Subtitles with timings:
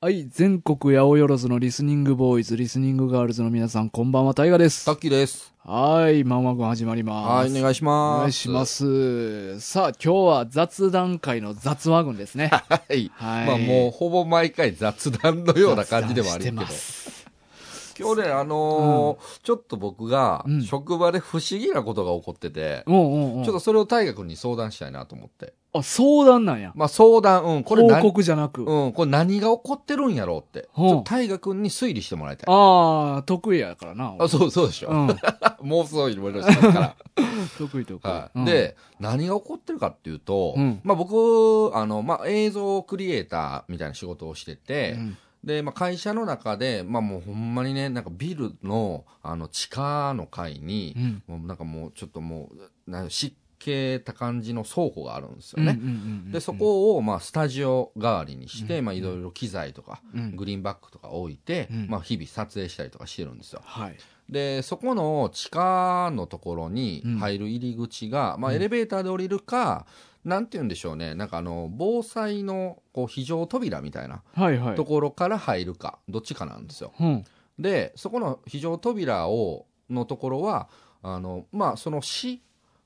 [0.00, 4.92] はい、全国八百万のリスニングボーイズ、リスニングガールズの皆さん、こんばんは、タイガですタ。
[4.92, 5.52] ッキーです。
[5.64, 7.52] はい、マンワ君始まります。
[7.52, 8.16] はい、お願いします。
[8.18, 8.64] お願いしま。
[8.64, 9.58] す。
[9.58, 12.46] さあ、今日は雑談会の雑話群ですね。
[12.70, 13.10] はい。
[13.12, 16.74] はいまあもうほぼ毎回雑談のような感じでもあるけど雑談して。
[16.74, 17.17] ます
[17.98, 23.44] 今日ね、あのーちょっと僕がうん職場で不思議なことが起こってて、うんうんうん。
[23.44, 25.54] ちょっとそれを大学に相談したいなと思って。
[25.72, 26.72] あ、相談なんや。
[26.74, 28.62] まあ相談、うん、これ報何、告じゃなく。
[28.62, 30.68] うん、これ何が起こってるんやろうって。
[30.74, 32.46] ちうんょっと大学に推理してもらいたい。
[32.48, 34.14] ああ、得意やからな。
[34.18, 34.90] あ、そう、そうでしょ。
[34.90, 35.06] うん。
[35.62, 36.96] 妄想いろいろしてるから。
[37.58, 38.08] 得意得意。
[38.08, 38.38] はい。
[38.38, 51.38] うん、で、何が起こってるかっていうと、うんまあ僕、あの、まあ映像クリエイターみたいな仕事をしてて、うんで、まあ会社の中で、まあもうほんまにね、なんかビルの、あの、地下の階にう、ん。
[51.38, 52.50] もうなんかもうちょっとも
[52.86, 55.78] う、な湿気た感じの倉庫があるんですよね。
[56.30, 63.60] で、そ、こを、まあ、スタジオ代わりにして、うんまあ、いろいろ機材とか、うんグリーンバックとか置いて、うんまあ、日々撮影したりとかしてるんですよ。
[63.64, 63.96] はい。
[64.28, 69.86] で、そこの地下のところに入る入り口が、まあ、うんエレベーターで降りるか、
[70.24, 74.22] なんて言うんでしょうね、なんかあの、防災の、こう、非常扉みたいな。
[74.74, 76.92] ところから入るか、どっちかなんですよ。
[77.00, 77.24] うん。
[77.58, 80.68] で、そこの非常扉を、のところは、
[81.02, 82.42] あの、まあ、その市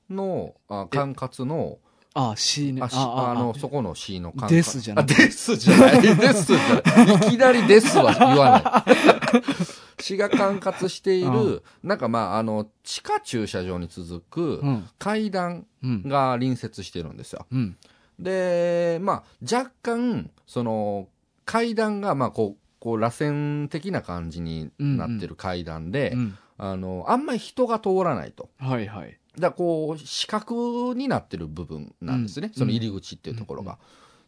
[0.09, 1.79] の、あ管轄の、
[2.15, 2.81] あ、C ね。
[2.83, 6.01] あしあの、そこの市の管轄ですじゃないあ、ですじゃない。
[6.01, 7.15] ですじゃない。
[7.15, 9.43] いきなりですは言わない。
[10.03, 14.89] 市が管轄している、なんかまあ、あの、地下駐車場に続くうん。
[14.99, 16.03] 階段うん。
[16.03, 17.45] が隣接してるんですよ。
[17.51, 17.77] うん。
[18.19, 21.07] で、まあ、若干、その、
[21.45, 26.37] 階段が、まあ、こう、こう、螺旋的な感じになってる階段で、うん。
[26.57, 28.49] あの、あんまり人が通らないと。
[28.59, 29.17] はいはい。
[29.39, 32.47] だこう、四角になってる部分なんですね。
[32.47, 33.79] うんその入り口っていうところが。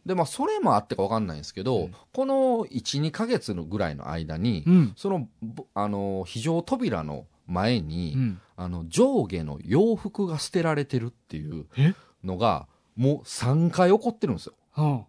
[0.06, 4.92] で、まあ、それもあってかわかんないんですけど、うんこの1、2ヶ月のぐらいの間に、うん。
[4.96, 8.40] その、ぼあの、非常扉の前に、うん。
[8.56, 11.94] あの、上下の洋服が捨てられてるっていうえ？
[12.24, 14.54] のが、もう3回起こってるんですよ。
[14.78, 15.04] うん。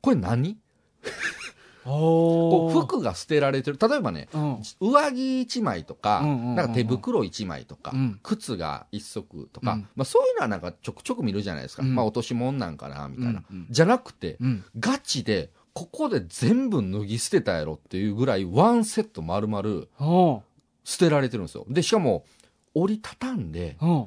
[0.00, 0.56] これ何？
[1.04, 1.06] お
[1.86, 3.78] こう服が捨てられてる。
[3.80, 4.62] 例えばね、うん。
[4.80, 11.82] 上着1枚とか、うんうんうんうんなんか手袋1枚とか、うん靴が1足とか、うんまあそういうのはなんかちょくちょく見るじゃないですか。
[11.82, 13.42] うんまあ落とし物なんかな、みたいな。
[13.50, 14.64] うんうんじゃなくて、うん。
[14.78, 20.42] ガチで、ここで全部脱ぎ捨てたやろっていうぐらい、ワンセット丸々お
[20.84, 21.66] 捨てられてるんですよ。
[21.68, 22.24] で、しかも、
[22.74, 24.06] 折りたたんでうん。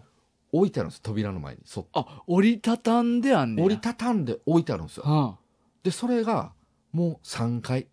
[0.52, 1.62] 置いてあるんです、扉の前に。
[1.66, 3.66] そあ、折りたたんであんねや。
[3.66, 5.04] 折りたたんで置いてあるんですよ。
[5.06, 5.36] うん。
[5.84, 6.54] で、それが、
[6.92, 7.88] もう3回。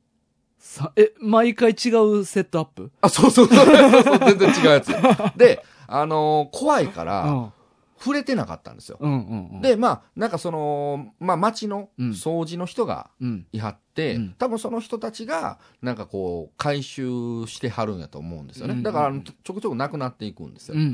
[0.58, 2.90] さ、え、毎回違うセットアップ？
[3.00, 4.88] あ、そうそうそう全然違うやつ。
[5.36, 7.52] で、あのー怖いかうら、ん。
[7.98, 8.98] 触れてなかったんですよ。
[9.00, 13.46] うんうんうん。、で、まあ、なんかその、まあ、町のうん掃除の人がうん。
[13.52, 18.74] いはって、うん多分その人たちが、なんかこう、回収してはるんやと思うんですよね。
[18.74, 20.74] うんだからちょくちょくなくなっていくんですよ。
[20.74, 20.86] うんうん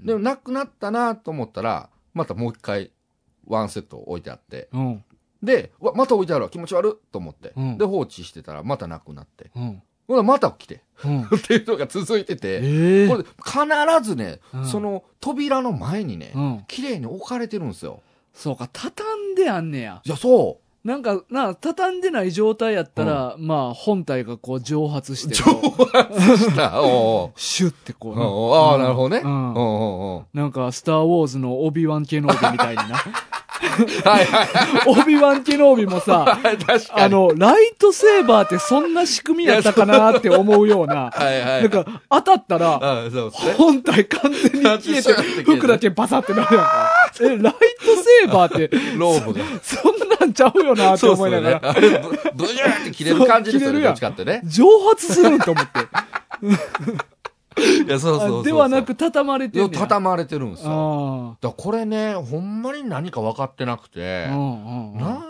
[0.00, 0.06] うん。
[0.06, 2.90] でも、なくなったなと思ったら、またもう一回、
[3.46, 5.04] ワンセット置いてあって、うん。
[5.42, 9.82] で、うわ、また置いてあるわ、気持ち悪っと思って、うんで、放置してたら、またなくなって、うん。
[10.08, 11.22] ほら、また来て、うん。
[11.26, 16.64] っていうのが続いてて、ええこれ、必ずね、うんその扉の前にね、うん。
[16.68, 18.00] 綺麗に置かれてるんですよ。
[18.32, 20.02] そうか、畳んであんねや。
[20.04, 20.66] いや、そう。
[20.86, 26.80] なんか、な、畳んでない状態やったら、まあ、本体がこう蒸発して、蒸発した。
[26.84, 29.22] おうシュッてこうああ、なるほどね。
[29.24, 30.24] ううんんうんうん。
[30.32, 33.02] なんか、スター・ウォーズのオビワン・ケノービみたいにな。
[34.04, 34.48] はいはい
[34.86, 36.38] オビワン・ケノービもさ。
[36.92, 41.10] あの、ライトセーバーってそんな仕組みやったかなって思うような。
[41.14, 41.62] はいはい。
[41.62, 42.80] なんか、当たったら。
[43.56, 45.12] 本体完全に消えて
[45.44, 46.90] 服だけバサってなるやんか。
[47.20, 49.44] え、ライトセーバーって、 ローブが。
[49.62, 51.08] そんなんちゃうよなって。
[51.08, 51.98] 思いながら、あれ、ブ
[52.34, 54.40] ブニューって切れる感じですよね、そう切れるやんどっちかってね。
[54.44, 55.80] 蒸発するんと思って。
[57.86, 58.44] いや、そうそうそう。
[58.44, 59.82] ではなく、畳まれていや、んねや。
[59.82, 61.36] 畳まれてるんですよ。
[61.40, 64.26] あだこれね、ほんまに何か分かってなくて。
[64.28, 64.34] な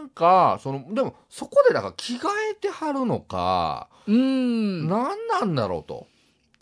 [0.02, 4.88] んか、その、でも、そこでだから着替えてはるのか、うーん。
[4.88, 6.06] 何なんだろうと。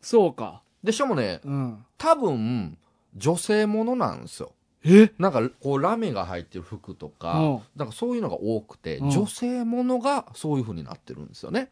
[0.03, 0.61] そうか。
[0.83, 1.85] で、しかもね、うん。
[1.97, 2.77] 多分、
[3.17, 4.53] 女性ものなんですよ。
[4.85, 5.13] え？
[5.19, 11.71] なんか、こう、ラメが入ってる服とか、うんなんかそういうのが多くて、うん女性ものがそういう風になってるんですよね。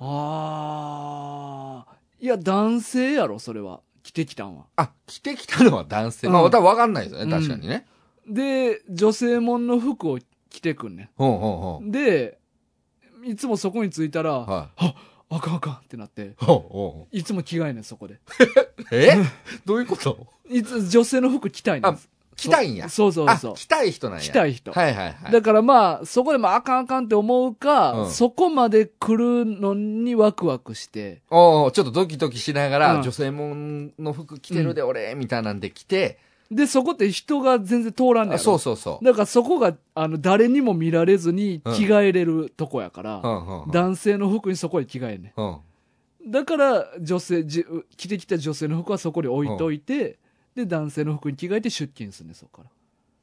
[0.00, 1.97] ああ。
[2.20, 3.80] いや、男性やろ、それは。
[4.02, 4.66] 着てきたんは。
[4.76, 6.28] あ、着てきたのは男性。
[6.28, 7.86] まあ、うん多分分かんないですよね、確かにね。
[8.28, 10.18] で、女性もんの服を
[10.50, 11.40] 着てくんねほうほう
[11.78, 11.90] ほん。
[11.90, 12.38] で、
[13.24, 14.46] いつもそこに着いたら、う。
[14.46, 14.70] は
[15.30, 16.44] あかんあかんってなって、い。
[16.44, 17.08] ほうほ。
[17.12, 18.18] いつも着替えねん、そこで。
[18.92, 19.10] え？
[19.66, 20.26] どういうこと？
[20.48, 21.98] いつ、女性の服着たいねんあ。
[22.38, 22.88] 来たいんや。
[22.88, 23.56] そうそうそうあ、。
[23.56, 24.24] 来たい人なんや。
[24.24, 24.72] 来たい人。
[24.72, 25.32] はいはいはい。
[25.32, 36.18] だからまあ、そこでもあかんあかんって思うか、うんそこまで来るのにワクワクして、おうちょっとドキドキしながら、うん女性もんの服着てるで俺、みたいなんで来て、
[36.50, 39.04] で、そこって人が全然通らんねやろあそうそうそう。
[39.04, 45.46] だからそこが、あの、誰にも見られずに着替えれるとこやから、うん男性の服にそこに着替えんねうん。
[46.28, 46.30] ん。
[46.30, 50.18] だから、女性、じ着てきた女性の服はそこに置いといて、
[50.58, 52.68] で、男性の服に着替えて出勤するねん、そこか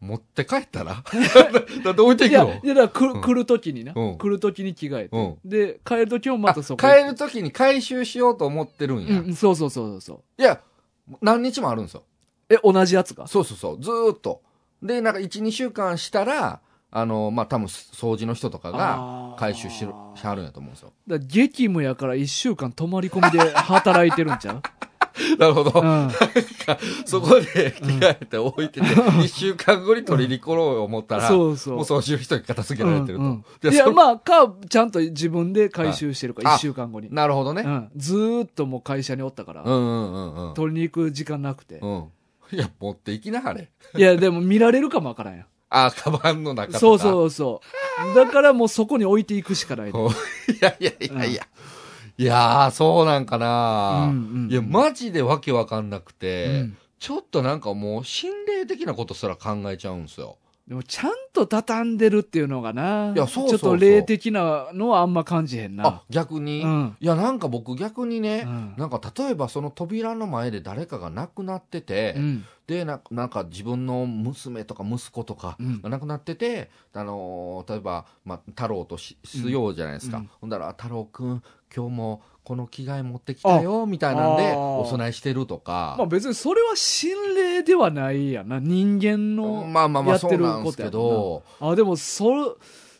[0.01, 0.07] ら。
[0.07, 1.03] 持って帰ったら？
[1.83, 2.59] だって置いていくの？
[2.63, 9.19] いやだから来る、時にな、うん来る時に着替えて、うんで、帰る時もまたそこあ帰る時に回収しようと思ってるんや。
[9.19, 10.41] うん、そうそうそうそう。
[10.41, 10.61] いや、
[11.21, 12.03] 何日もあるんですよ。
[12.49, 13.81] え、同じやつかそうそうそう。
[13.81, 14.41] ずーっと。
[14.81, 16.59] で、なんか1、2週間したら、
[16.91, 20.93] あの、まあ、多分掃除の人とかが回収しるしはるんやと思うんですよ。
[21.07, 24.61] だ激務やから一週間泊まり込みで働いてるんちゃう？
[25.39, 25.81] なるほど。
[25.81, 26.09] うん。
[27.05, 31.75] そこで着替えて置いてて、1週間後に取りに来ろう思ったら、 そうそう。
[31.75, 33.23] もう掃除の人に片付けられてると。
[33.23, 37.07] うんうんでいや、そまあ、か、ちゃんと自分で回収してるから、はい一週間後に。
[37.11, 37.63] なるほどね。
[37.65, 37.89] うん。
[37.95, 40.53] ずーっともう会社におったから、うんうんうんうん。
[40.53, 41.75] 取りに行く時間なくて。
[41.75, 42.05] うん。
[42.51, 43.69] いや、持っていきなはれ。
[43.95, 45.45] いや、でも見られるかもわからんやん。
[45.69, 46.79] あ、カバンの中とか。
[46.79, 47.61] そうそうそ
[48.13, 48.15] う。
[48.15, 49.89] だからもうそこに置いていくしかない。
[49.89, 50.05] うん。
[50.07, 50.11] い
[50.61, 51.47] やいやいやいや。
[52.17, 60.37] いやー、そうなんかな、うんうんいや、マジでわけわかんなくて、うんちょっとなんかもう心霊的なことすら考えちゃうんですよ。
[60.67, 63.11] でもちゃんと畳んでるっていうのがな。
[63.13, 65.85] いやそうそうそうちょっと霊的なのはあんま感じへんな。
[65.85, 72.45] あ、逆に、うんいや、なんか僕逆にね、うんなんか例えばその扉の前で誰かが亡くなってて、うん。
[72.67, 80.17] でな、なんか自分の娘とか息子とかうんが亡くなってて、あのー例えば、まあ、太郎とししようじゃないですか。
[80.17, 81.43] うんほんだら、太郎くん、
[81.75, 85.95] 今日もこの着替え持ってきたよ、みたいなんで、お供えしてるとか。
[85.97, 88.59] まあ別にそれは心霊ではないやな。
[88.59, 89.63] 人間の。
[89.63, 92.57] まあまあまあ、やってるそうなんですけど、あ、でも、そ、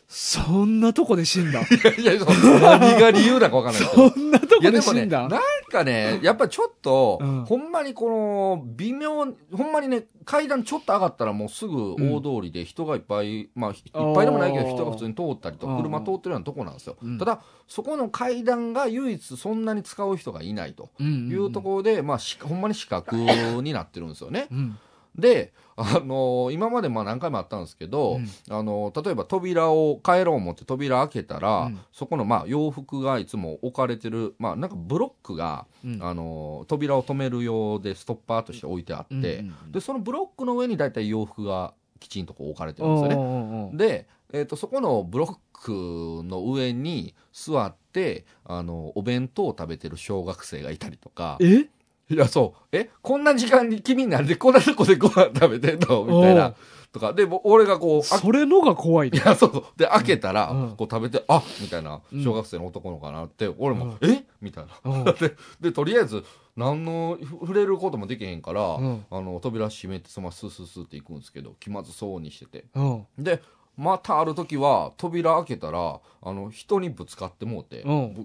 [0.08, 1.60] そんなとこで死んだ？
[1.60, 1.64] い
[2.04, 4.10] や、そう何が理由だかわかんないけど。
[4.10, 5.22] そんなとこいやで死んだ？
[5.22, 5.40] なん
[5.70, 7.44] かね、やっぱちょっと、うん。
[7.44, 13.76] ほんまにこの、微妙、ほんまにね、階段ちょっと上がったらもうすぐ大通りで人がいっぱい、まあ、いっ
[14.14, 15.76] ぱいでもないけど人が普通に通ったりとうん。
[15.82, 16.96] 車通ってるようなとこなんですよ。
[17.02, 17.18] うん。
[17.18, 23.16] ただ、そこの階段が唯一そんなに使う人がいないとうんいうところで、まあ、しほんまに死角
[23.62, 24.48] になってるんですよね。
[24.50, 24.78] うん。
[25.18, 28.28] で、あの今までまあ何回もあったんですけど、うん。
[28.50, 31.80] あの例えば扉を帰ろう思って扉開けたら、うん。
[31.92, 35.98] そこのまあ洋服がいつも置かれてる、まあなんかブロックが、うん。
[36.02, 43.70] あの扉を止める用でストッパーとして置いてあって、で、そのブロックの上に大体洋服がきちんとこう置かれてるんですよね。
[43.74, 51.68] で、えっ、と、そこのブロックの上に座って、あの、お弁当を食べてる小学生がいたりとか、え？
[52.08, 52.62] いや、そう。
[52.72, 56.04] えこんな時間に君なんでこんなとこでご飯食べてんの？
[56.04, 56.54] みたいな。
[56.92, 57.12] とか。
[57.12, 59.18] で、も俺がこう、あそれのが怖いね。
[59.18, 59.64] いや、そう。
[59.76, 64.24] で、開けたら、うんこう食べて、あみたいな、うん小学生の男の子かなって、俺も、うんえ？
[64.40, 64.90] みたいな。
[64.92, 66.24] うん で、で、とりあえず、
[66.56, 72.66] 何の、ふ触れることもできへんから、うんあの、扉閉めて、そのままスースースーって行くんですけど、気まずそうにしてて。
[72.74, 73.06] うん。
[73.18, 73.42] で、
[73.76, 77.82] またある時は、扉開けたら、あの、人にぶつかってもうて、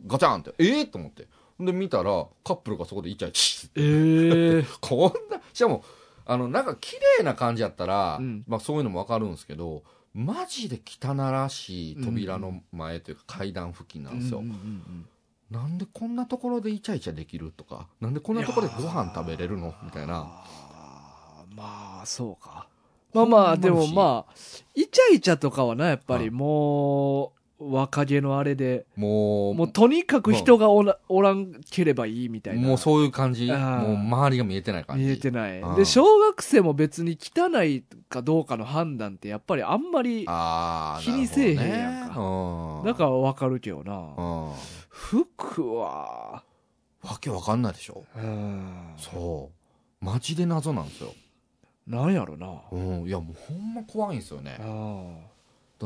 [0.07, 0.85] ガチャンって、ええ？
[0.85, 1.27] と思って。
[1.65, 4.65] で、見たら、カップルがそこでイチャイチャええ。
[4.79, 5.83] こんな、しかも、
[6.25, 9.83] あの、なんか綺麗な感じやったら、うんまあそういうのもわかるんですけど、
[10.13, 14.39] マジで汚らしい扉の前というか階段付近なんですよ。
[14.39, 15.05] うんうんうん
[15.49, 19.73] なんでこんなところでイチャイチャできるとか、なんでこんなところでご飯食べれるの？
[19.83, 20.45] みたいな。
[21.53, 22.69] まあ、そうか。
[23.13, 24.33] まあまあ、でもまあ、
[24.75, 32.67] イチャイチャとかはな、やっぱりもう、若気のあれで、もう、もうとにかく人がおらおらんければいいみたいな。
[32.67, 33.47] もうそういう感じ。
[33.47, 33.57] もう
[33.97, 35.05] 周りが見えてない感じ。
[35.05, 35.75] 見えてないうん。
[35.75, 42.19] で、小学生も別に汚いかどうかの判断ってやっぱりあんまり、ああ、気にせえへんやんか
[42.83, 42.91] ね。
[42.91, 44.55] だからわかるけどな。
[44.89, 46.43] 服は、
[47.03, 48.03] わけわかんないでしょ。
[48.17, 48.93] うん。
[48.97, 49.51] そ
[50.01, 50.05] う。
[50.05, 51.13] マジで謎なんですよ。
[51.87, 52.61] なんやろな。
[52.71, 53.07] うん。
[53.07, 54.55] いや、もうほんま怖いんですよね。
[54.57, 55.30] だかあ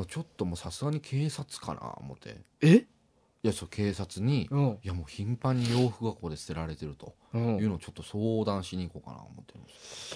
[0.02, 2.38] らちょっともうさすがに警察かな、思って。
[2.62, 2.86] え？
[3.44, 4.80] いや、そう、警察に、うん。
[4.84, 7.38] いや、もう頻繁に洋服がここで捨てられてるとう。
[7.38, 9.70] いうんのをちょっと相談しに行こうかな、思ってるんで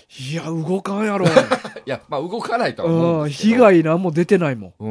[0.10, 1.28] すいや、動かんやろ。
[1.30, 1.30] い
[1.86, 3.30] や、まあ動かないとは思ううんん。
[3.30, 3.56] ですけど。
[3.56, 4.84] 被害なんも出てないもん。
[4.84, 4.90] う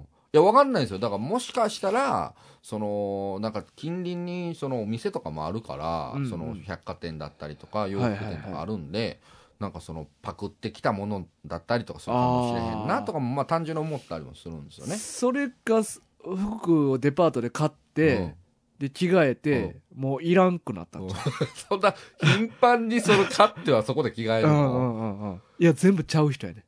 [0.00, 0.06] ん。
[0.32, 1.00] いや、わかんないですよ。
[1.00, 9.20] だからもしかしたら、その、なんか近隣にそのお店とかもあるから、うんうんその百貨店だったりとか洋服店とかあるんで、
[9.60, 14.96] なんかそのパクってきたものだったりとかするかもしれへんなとかも、まあ単純に思ったりもするんですよね。
[14.96, 18.34] それか、す服をデパートで買って、
[18.78, 21.08] で、着替えて、もういらんくなったん
[21.68, 24.78] そんな、頻繁にその勝ってはそこで着替えるうんうの。
[24.80, 25.42] んうんうん。
[25.58, 26.64] いや、全部ちゃう人やね。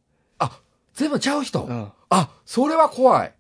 [0.95, 1.63] 全部ちゃう人？
[1.65, 1.93] うん。
[2.11, 3.35] あ、それは怖い。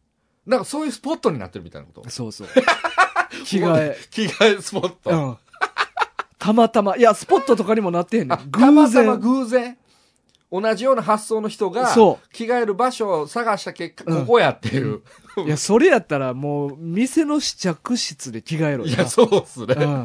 [0.47, 2.09] なんかそういうスポットになってるみたいなこと？
[2.09, 2.49] そうそう。
[3.45, 3.97] 着替え。
[4.11, 5.39] 着替えスポット。
[6.43, 6.47] うん。
[6.47, 8.39] たまたま、いや、スポットとかにもなってへんねん。
[8.39, 9.21] た偶またま然。
[9.21, 9.79] 偶然。
[10.53, 15.01] 同じような発想の人が、そ着替える場所を探した結果、うんここやっていう。
[15.47, 19.75] いや、それやったらもう、店の試着室で着替えろよいや、そうっすね。
[19.79, 20.05] うん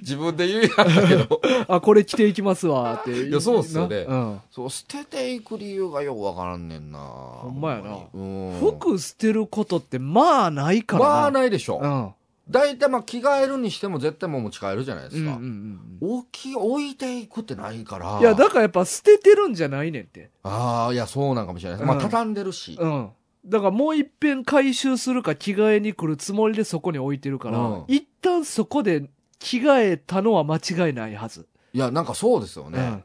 [0.00, 1.40] 自分で言うやんだけど。
[1.68, 3.28] あ、これ着ていきますわ、って。
[3.28, 4.40] いやそうっすよねなうん。
[4.50, 6.98] そう、捨てていく理由がよくわからんねんな。
[6.98, 8.58] ほんまやなうん。
[8.58, 11.08] 服捨てることって、まあないからな。
[11.08, 11.78] まあないでしょ。
[11.80, 12.12] うん。
[12.48, 15.36] 大体まあ着替えるにしても絶対もう持ち帰るじゃないでうんうんすか。
[15.36, 18.14] うん置き、置いていくってないから。
[18.14, 18.20] うん。
[18.20, 20.30] いや、だからやっぱ捨ててるんじゃないねんって。
[20.42, 21.86] ああ、いや、そうなんかもしれないです。
[21.86, 22.76] まあ、うん畳んでるし。
[22.78, 23.10] うん。
[23.46, 31.46] だからもう一遍回収するか着替えに来るつもりでそこに置いてるから、うん一旦そこで着替えたのは間違いないはず。
[31.74, 32.78] いや、なんかそうですよね。
[32.78, 33.04] うん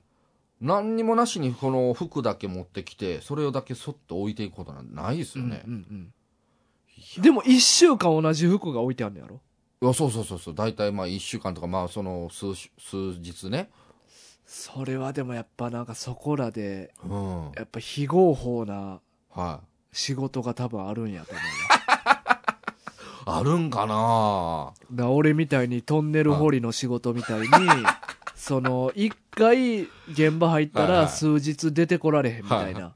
[0.61, 5.63] 何にもなしにこの服だけ持ってきて、それをだけそっと置いていくことなんてないですよね。
[5.65, 6.13] うんうんうん
[7.19, 9.41] でも一週間同じ服が置いてあるんのやろ？
[9.81, 10.55] いや、そうそうそうそう。
[10.55, 13.69] 大体まあ一週間とか、まあその数し、数日ね。
[14.45, 17.45] それはでもやっぱなんかそこらで、うん。
[17.45, 17.59] はい。
[17.59, 18.99] やっぱ非合法な
[19.91, 21.49] 仕事が多分あるんやと思うよ。
[23.31, 24.73] あるんかな？
[24.91, 27.47] だ俺みたいにトンネル掘りの仕事みたいに、
[28.33, 32.95] その、一回現場入ったら数日出てこられへんみたいな。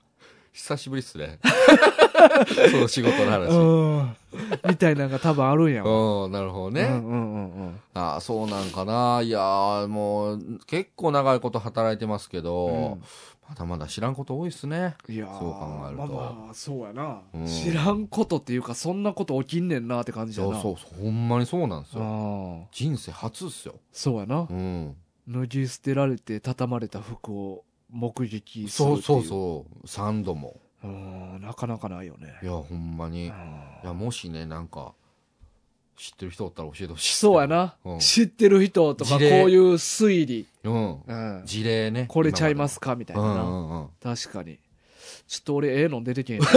[0.54, 1.40] 久しぶりっすね。
[2.72, 3.50] その仕事の話。
[3.50, 4.16] うん。
[4.70, 6.26] みたいなのが多分あるんやわ。
[6.26, 6.84] うん、なるほどね。
[6.84, 7.80] うんうんうんうん。
[7.96, 9.22] ああ、そうなんかな。
[9.24, 13.04] いやーもう、結構長いこと働いてますけど、うん
[13.50, 14.96] まだまだ知らんこと多いっすね。
[15.10, 20.54] いやーそう考えるとまあまあ、そうやな、うん知らんことっていうか、そんなこと起きんねんなって感じやな。
[20.54, 22.68] そうそうそう、ほんまにそうなんですよ。
[22.72, 23.76] 人生初っすよ。
[23.92, 24.54] そうやなう。
[24.54, 24.96] ん。
[25.28, 27.64] 脱ぎ捨てられて畳まれた服を
[27.94, 29.24] 目撃するそうそうう。
[29.26, 30.60] そう、3度も。
[30.84, 32.46] うん、なかなかないよねい。
[32.46, 33.28] や、ほんまに。
[33.28, 33.36] いうん
[33.84, 34.94] や、もしね、なんか、
[35.96, 37.14] 知ってる人おったら教えてほしい。
[37.16, 37.48] そうや。
[37.48, 40.48] な、うん知ってる人とか、こういう推理。
[40.64, 41.02] うん。
[41.04, 42.06] うん、事例ね。
[42.10, 42.96] これちゃいますか？
[42.96, 43.88] みたいなうんうんうん。
[44.02, 44.58] 確かに。
[45.28, 46.48] ちょっと俺、ええの出てけへんな、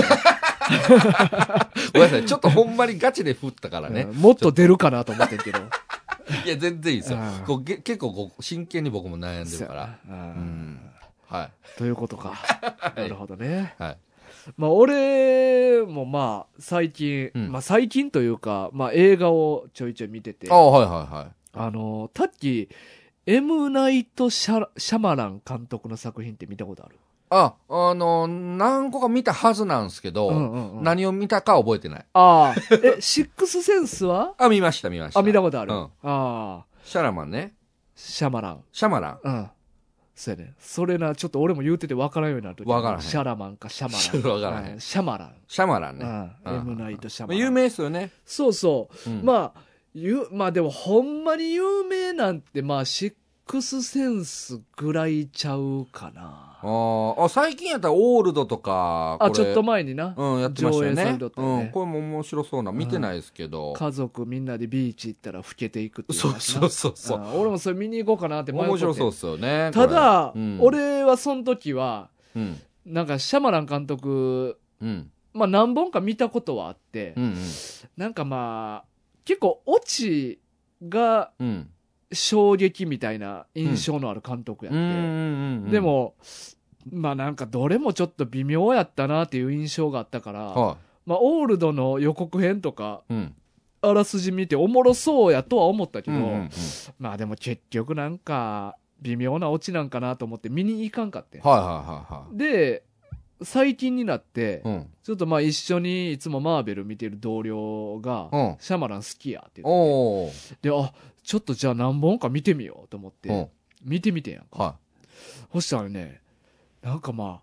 [1.93, 2.25] ごめんなさい。
[2.25, 4.17] ちょっとほんまにガチで振ったからねうん。
[4.17, 5.59] もっと出るかなと思ってんけど。
[6.45, 7.45] いや、全然いいですようん。
[7.47, 9.99] こうげ結構こう真剣に僕も悩んでるから。
[10.09, 10.81] うん。
[11.29, 11.79] はい。
[11.79, 12.35] ということか。
[12.97, 13.75] いなるほどね。
[13.79, 13.99] はい。
[14.57, 21.27] まあ、俺もまあ、最近、うんまあ最近というか、まあ映画をちょいちょい見てて、ああ、はいはいはい。
[21.55, 22.75] あの、タッキー、
[23.27, 26.97] エム・ナイト・シャシャマラン監督の作品って見たことある？
[27.29, 32.07] あ、あの、何個か見たはずなんですけど、うんうんうん何を見たか覚えてない。
[32.13, 34.35] ああ、え、 シックスセンスは？
[34.39, 35.19] あ、見ました見ました。
[35.19, 35.73] あ、見たことある。
[35.73, 37.55] うんああ、シャラマンね。
[37.97, 38.63] シャマラン。
[38.71, 39.19] シャマラン。
[39.25, 39.51] うん。
[40.17, 40.55] そうやね。
[40.59, 44.33] それな、ちょっと俺も言うてて分からんようになるときわからへんシャラマンかシャマラン。
[44.43, 45.35] わからへんはいシャマラン。
[45.47, 46.05] シャマランね。
[46.05, 46.53] うん。
[46.53, 47.43] うんエム・ナイト・シャマラン。
[47.43, 48.11] 有名ですよね。
[48.25, 49.11] そうそう。
[49.11, 49.61] うんまあ、
[49.95, 53.15] ゆ、まあでもほんまに有名なんて、まあ、シッ
[53.47, 56.59] クスセンスぐらいちゃうかな。
[56.61, 60.15] あーあ、最近やったらオールドとか、あ、ちょっと前にな。
[60.17, 61.19] うん、やってましたよ上映されね。
[61.19, 63.73] とったよねうん、これも面白そうな、見てないですけど。
[63.75, 67.19] 家族みんなでビーチ行ったら老けていくっていうそうそうそうそう。
[67.21, 69.71] うん俺もそれ見に行こうかなって迷ってて面白そうですよね。
[69.73, 77.37] ただ、うん、俺はその時は、うん、なんかシャマラン監督、うん、まあ何本か見たことはあって、うん、うん、
[77.97, 78.85] なんかまあ、
[79.25, 80.41] 結構オチ
[80.83, 81.71] がうん。
[82.17, 84.79] 衝撃みたいな印象のある監督やって。
[84.79, 85.71] うん。
[85.71, 86.15] で、も、
[86.93, 93.15] まあなんかどれもちょっと微妙やったなっていう印象があったから、はまあオールドの予告編とか、い。
[93.15, 93.35] うん。
[93.83, 96.51] あらすじ見ておもろそうやとは思ったけど、うん、うん、うん。
[96.99, 101.41] まあでも結局なんか微妙なオチなんかなと思って見に行かんかって。
[101.41, 102.37] はい、はい、はい、はい。
[102.37, 102.83] で、
[103.43, 104.87] 最近になって、うん。
[105.03, 110.57] ちょっとまあ一緒にいつもマーベル見てる同僚が、うんシャマラン好きやって言っておー。
[110.63, 113.49] で、あ、ちょっとじゃあ何本か見てみようと思って、うん。
[113.85, 114.63] 見てみてんやんか。
[114.63, 114.77] は
[115.53, 116.21] そしたらね、
[116.83, 117.43] なんかまあ、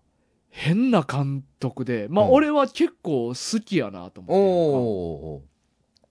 [0.50, 4.24] 変な監督で、まあうん俺は結構好きやなとい。
[4.28, 5.48] 思って。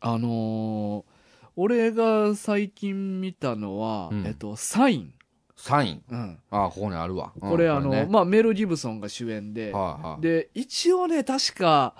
[0.01, 1.12] あのー
[1.55, 5.15] 俺が最近見たのは、うんえっと、サイン。
[5.62, 6.02] サイン。
[6.11, 6.38] うん。
[6.50, 7.33] あ、ここにあるわ。
[7.40, 10.21] うんこれあの、ねまあメル・ギブソンが主演で、はい、はい。
[10.21, 11.95] で、一応ね、確か、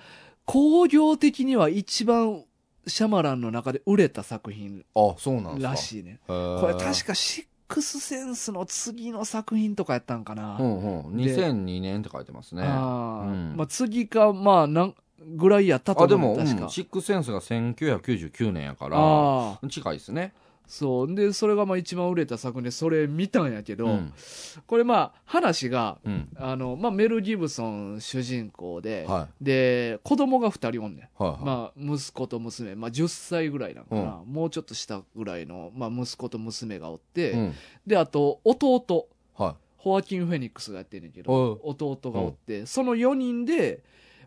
[0.45, 2.43] 工業的には一番
[2.89, 6.19] シャマランの中で売れた作品あ、そうなんらしいね。
[6.27, 10.57] ここれ確かシックスセンスの次の作品とかやったんかな。
[10.59, 11.15] うんうん。
[11.15, 12.65] 2002年って書いてますね。
[12.67, 14.95] あーうんまあ次か、まあなん、
[15.37, 16.65] ぐらいやったとあ、でも、思うね確か。
[16.65, 19.69] うんシックスセンスが1999年やから、ああ。
[19.69, 20.35] 近いですね。
[20.73, 21.15] そう。
[21.15, 24.13] で、それがまあ一番売れた作品で、それ見たんやけど、うん。
[24.67, 26.29] これまあ、話が、うん。
[26.35, 31.23] あの、まあ、メル・ギブソン主人公で、はで、子供が二人おんねん。
[31.23, 31.45] はいはい。
[31.45, 37.55] まあ、息子と娘、まあ、10歳ぐらいなんかな、もうちょっと下ぐらいの、まあ、息子と娘がおって、うん。
[37.87, 43.83] で、あと、弟、はホアキン・フェニックスがやってんねんけおどう、弟がおって、その4人で、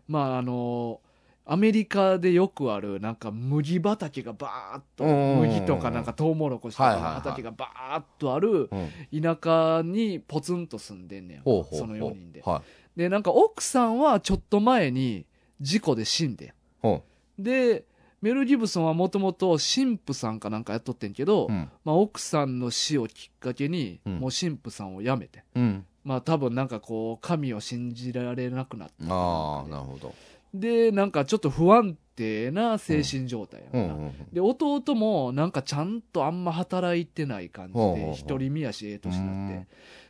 [0.06, 1.00] まあ、あの、
[1.48, 8.68] アメリカでよくある、なんか麦畑がバーっと、うん麦とかなんかトウモロコシとかの畑がバーっとある。
[9.12, 11.42] 田舎にポツンと住んでんねん。
[11.44, 12.42] その4人で。
[12.44, 12.62] は
[12.96, 15.24] で、なんか奥さんはちょっと前に
[15.60, 16.52] 事故で死んで
[16.84, 17.02] ん
[17.38, 17.84] で、
[18.22, 21.52] メル・ギブソンはもともと神父さんかなんかやっとってんけど、う。
[21.52, 21.70] うん。
[21.84, 25.86] まあ、奥さんの死をきっかけに、うんもう神父さんを辞めて、うん。
[26.02, 29.14] まあ多分なんかこう、神を信じられなくなった。
[29.14, 30.14] ああ、なるほど。
[30.54, 33.94] で、なんかちょっと不安定な精神状態やうんな。
[33.94, 39.66] うんで、弟もなんかちゃんとあんま働いてない感じで、ほうほうほう一人身やし、ええ年になってうん。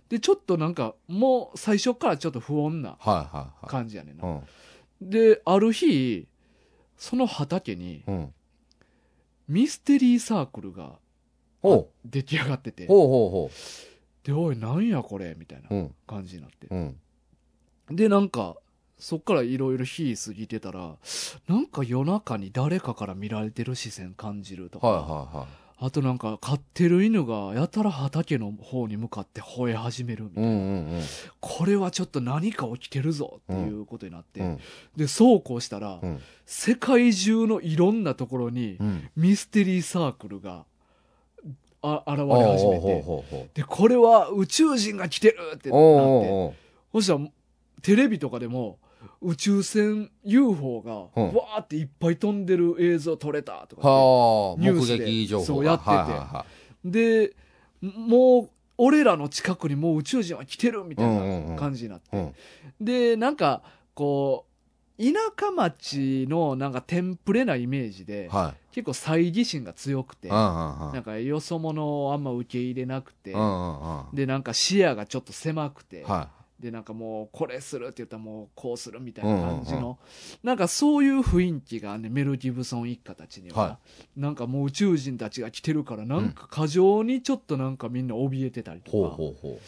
[0.08, 3.66] で、ちょっとなんかもう最初からちょっと不穏なはいはいはい。
[3.68, 4.24] 感じやねんな。
[4.28, 4.30] う
[5.04, 5.10] ん。
[5.10, 6.26] で、ある日、
[6.96, 8.32] その畑にうん。
[9.48, 10.98] ミステリーサークルが
[11.62, 13.50] ほ出来上がっててう。、ほうほうほ
[14.24, 15.68] で、おい、なんやこれみたいな。
[16.06, 16.66] 感じになって。
[16.70, 16.96] うん。
[17.96, 18.56] で、なんか、
[18.98, 20.96] そっからいろいろ日過ぎてたら、
[21.48, 25.46] なんか夜中に誰かから見られてる視線感じるとか、はいはいはい。
[25.78, 30.60] あとなんか飼ってる犬がやたら畑の方に向かって吠え始めるみたいな、うんうん
[30.94, 31.02] うん。
[31.40, 34.60] これはちょっと何か起きてるぞっていうことになって、うん
[34.96, 39.10] で、そうこうしたら、うん世界中のいろんなところにうん。
[39.16, 40.64] ミステリーサークルが
[41.82, 45.72] あ現れ始めて、ほうほで、これは宇宙人が来てるってう。
[45.72, 46.58] なおって、
[46.92, 47.20] そしたら、
[47.82, 48.78] テレビとかでも、
[49.22, 55.46] 宇宙船 UFO が、うんわーっていっぱい飛んでる映像撮れたとかはあ、目ニュースで撃情報が。
[55.46, 56.46] そうやっててはいはいは。
[56.84, 57.34] で、
[57.82, 62.16] もう、俺らの近くにもう宇宙人は来てるみたいうんうんうなん感じになって。
[62.16, 62.34] いうん。
[62.80, 63.62] で、なんか、
[63.94, 64.56] こう、
[64.98, 68.74] 田舎町のなんかテンプレなイメージで、はい。
[68.74, 70.92] 結構猜疑心が強くて、うんうんうん。
[70.94, 74.14] なんかよそ者をあんま受け入れなくて、うんうんうん。
[74.14, 79.96] で、なんか視野がちょっと狭くて、はで、なんかもう、これするって言ったらもう、こうするみたいな感じの、うんうん
[80.42, 83.78] なんかそういう雰囲気がね、メル・ギブソン一家たちには、は
[84.16, 88.82] なんかもう宇宙人たちが来てるから、なんか過剰にちょっとなんかみんな怯えてたりい。
[88.90, 89.16] ほうとか。
[89.16, 89.60] ほうほ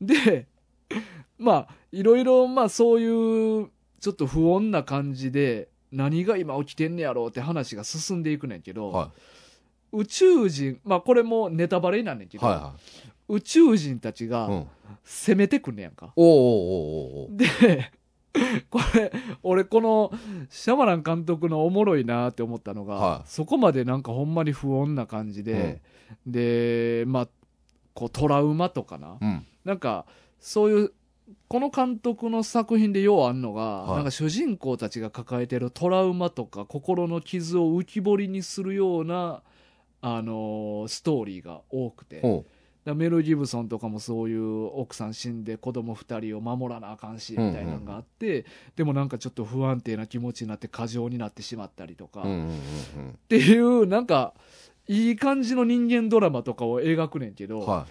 [0.00, 0.46] で、
[1.38, 3.70] まあ、いろいろ、まあそういう、
[4.00, 8.92] ちょっと不穏な感じで、何が今起きてんねやろうって話が進んでいくねんけど、う。
[8.92, 9.10] は
[9.92, 12.40] 宇宙人、まあこれもネタバレになんねんけい。
[12.40, 12.74] ど、はいは
[13.28, 14.68] 宇宙人たちがん。
[15.04, 16.12] 攻めてくんねやんか。
[16.16, 16.36] おうおう
[17.18, 17.90] おうおうで、
[18.70, 20.12] これ、俺この、
[20.48, 25.82] シャマラン監督のおもろいなって思ったのが、はいそこまでなんかほんまに不穏な感じで、
[26.26, 27.28] で、まあ、
[27.94, 29.18] こうトラウマとかな。
[29.20, 29.46] うん。
[29.64, 30.06] なんか、
[30.40, 30.92] そういう、
[31.48, 39.42] この監督の作品でようあんのが、はいなんか主人公たちが抱えてるトラウマとか心の傷を浮き彫りにするような、
[40.00, 42.20] あのーストーリーが多くて。
[42.20, 42.44] ほ
[42.92, 48.44] メル・ギブソンとかもそういう奥さん死んで子供二人を守らなあかんしみたいなのがあって、
[48.76, 52.26] でもなんかちょっと不安定な気持ちになって過剰になってしまったりとか、う。
[52.26, 52.56] うんうんうんっ
[53.28, 54.34] ていうなんか
[54.86, 57.66] いい感じの人間ドラマとかを描くねんけど、うん。
[57.66, 57.86] は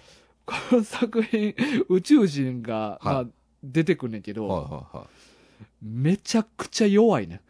[0.46, 1.54] この作品
[1.88, 3.24] 宇宙人が、はいまあ、
[3.64, 4.34] 出てくんねんけい。
[4.34, 5.06] ど、はいはいはい。
[5.82, 7.40] めちゃくちゃ弱いねん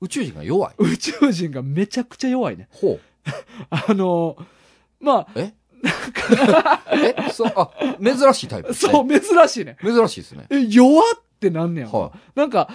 [0.00, 0.74] 宇宙人が弱い？
[0.78, 3.00] 宇宙人がめちゃくちゃ弱いねんほう。
[3.70, 4.36] あの
[5.00, 5.54] まあえ？
[6.92, 7.70] えそう、あ、
[8.02, 8.74] 珍しいタイプ。
[8.74, 10.46] そう珍しいねん珍しいですね。
[10.50, 12.68] え弱ってなんねやんか、はなんか、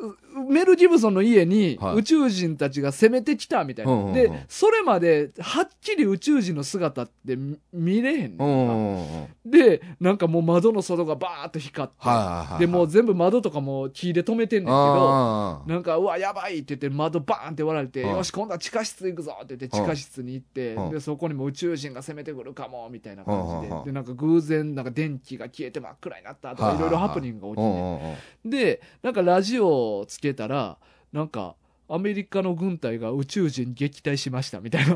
[0.00, 0.16] う
[0.48, 1.96] メル・ギブソンの家にはい。
[1.96, 3.92] 宇宙人たちが攻めてきたみたいな。
[3.92, 4.14] うんうんうん。
[4.14, 9.50] で、それまではっきり宇宙人の姿って見見れへんうんねん。
[9.50, 12.60] で、なんかもう窓の外がバーッと光って、はいはいはい。
[12.60, 20.90] で、もう全部窓とかも木で止めてんねんけど、あなんか、うわ、やばいって言って窓バーンって割られて、うんよし、今度は地下室行くぞって言って地下室に行って、うん。
[20.90, 26.90] で、そこにも宇宙人が攻めてくるかも、みたいな感じで、うんで、なんか偶然、なんか電気が消えて真っ暗になったとか、はいはいはいい。
[26.90, 28.64] ろいろハプニングが起きうて。
[28.64, 30.78] で、なんかラジオをつけたら、
[31.12, 31.56] なんか、
[31.88, 34.94] アメリカの軍隊が宇宙人撃退しましたみたいな。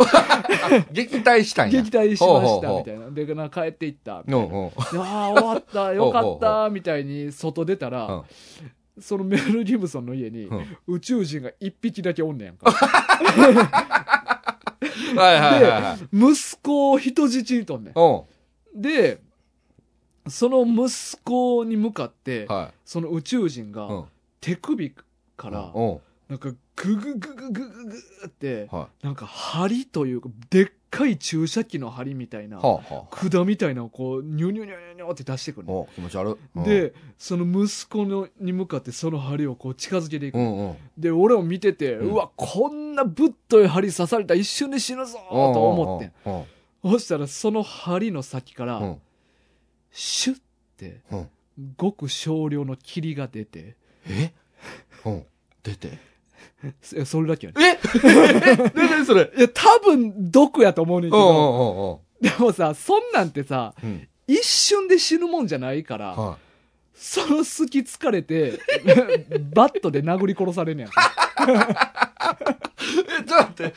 [0.93, 1.83] 撃退したんや。
[1.83, 3.11] 撃退しましたみたいな。
[3.11, 4.71] で、なんか帰っていったみたいな。
[5.03, 8.23] ああ、終わった、 よかった、みたいに外出たら、うん
[8.99, 12.71] そのメル・ギブソンの家にうん宇宙人が一匹だけおんねやんか。
[12.73, 14.77] は
[15.17, 15.99] いはいはいはい。
[16.33, 18.23] 息子を人質にとんねうん。
[18.79, 18.83] ん。
[18.83, 19.21] で、
[20.29, 23.73] その息子に向かって、はその宇宙人い。
[23.73, 24.05] がうん。
[24.41, 24.95] 手首
[25.37, 26.01] から、うん。
[26.29, 27.97] なんかグググググググ
[28.27, 32.61] って、はなんか針というか、でっかい注射器の針みたいな、い。
[32.61, 33.17] はあ、はあ。
[33.17, 35.81] 管みたいなのをこう、ニュニュニュニュニュって出してくるの。
[35.81, 36.37] お気持ち悪い。
[36.57, 40.39] うん、で、その息子のに向かってその針をこう近づけていく。
[40.39, 40.77] うんうん。
[40.99, 46.45] で、俺を見てて、うんうわ、こんなぶっとい針刺されたら一瞬で死ぬぞと思ってん。
[46.85, 46.93] うん。
[46.93, 49.01] そしたらその針の先から、うん。
[49.93, 50.41] シュッ
[50.77, 51.29] て、うん。
[51.77, 53.77] ごく少量の霧が出て、
[54.09, 54.25] え？
[54.25, 54.31] うん。
[55.63, 55.99] 出て。
[56.97, 57.79] えそれだけやね。
[58.05, 58.71] え？
[58.75, 59.31] 何それ？
[59.37, 63.91] いや、多分毒やと思うねんけうんうど、んうんでもさ、そんなんてさ、うん。
[63.91, 64.09] うん。
[64.27, 66.39] 一瞬で死ぬもんじゃないから、は
[66.95, 68.59] その隙疲れて、
[69.55, 70.89] バットで殴り殺されんねや。
[73.21, 73.75] え、ちょっと待って。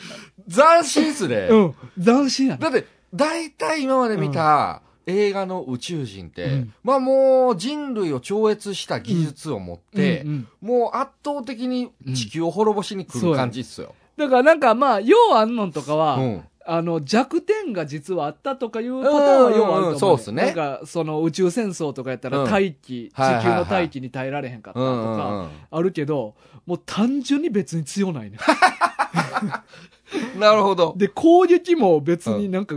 [0.49, 1.47] 斬新っすね。
[1.51, 1.75] うん。
[2.03, 6.73] 斬新やねだって、大体今まで見た映画の宇宙人って、うん。
[6.83, 13.95] まあもう人類を超越した技術を持って、うんうんもう圧倒的に地球を滅ぼしに来る感じっすよ。
[14.17, 16.43] だからなんかまあ、ようあんのんとかは、うん。
[16.65, 20.43] あの、弱点が実はあったとかいうパターンはようあると思う、うんうんそうっすね。
[20.43, 22.51] なんか、その宇宙戦争とかやったらうん。
[22.51, 25.49] 大気、はいはいはい地球の大気に耐えられへんかったとうんうんか、うん。
[25.71, 26.35] あるけど、
[26.67, 28.37] もう単純に別に強ないね。
[30.37, 30.93] なるほど。
[30.95, 32.75] で、攻撃も別になんか、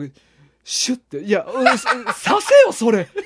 [0.65, 3.09] シュッて、いや、うんささせよ、それ。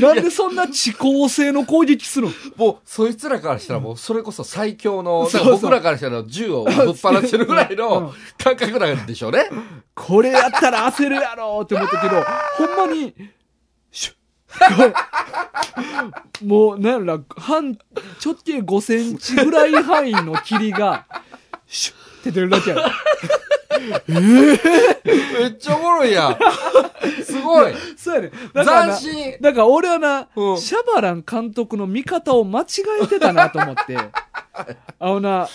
[0.00, 5.52] なんでそんな遅効性の攻撃するのもう、そいつらからしたらもう、それこそ最強の、そうそう。
[5.54, 7.76] 僕らからしたら銃をぶっ放してるぐらいうん。
[7.78, 9.48] の感覚なんでしょうね。
[9.94, 12.22] これやったら焦るやろって思ったけど、
[12.58, 13.14] ほんまに、
[13.90, 14.94] シュッ。
[16.44, 17.78] もう、なんやろな、半、
[18.24, 21.06] 直径5センチぐらい範囲の霧が、
[21.66, 22.82] シュッって出るだけやろ。
[24.06, 24.54] め
[25.46, 26.36] っちゃおもろいやん。
[27.24, 27.72] すごい。
[27.96, 28.30] そうやね。
[28.52, 29.36] だからな、斬新。
[29.40, 32.64] だから俺はな、うんシャバラン監督の見方を間違
[33.02, 33.96] えてたなと思って、
[34.98, 35.48] あのな、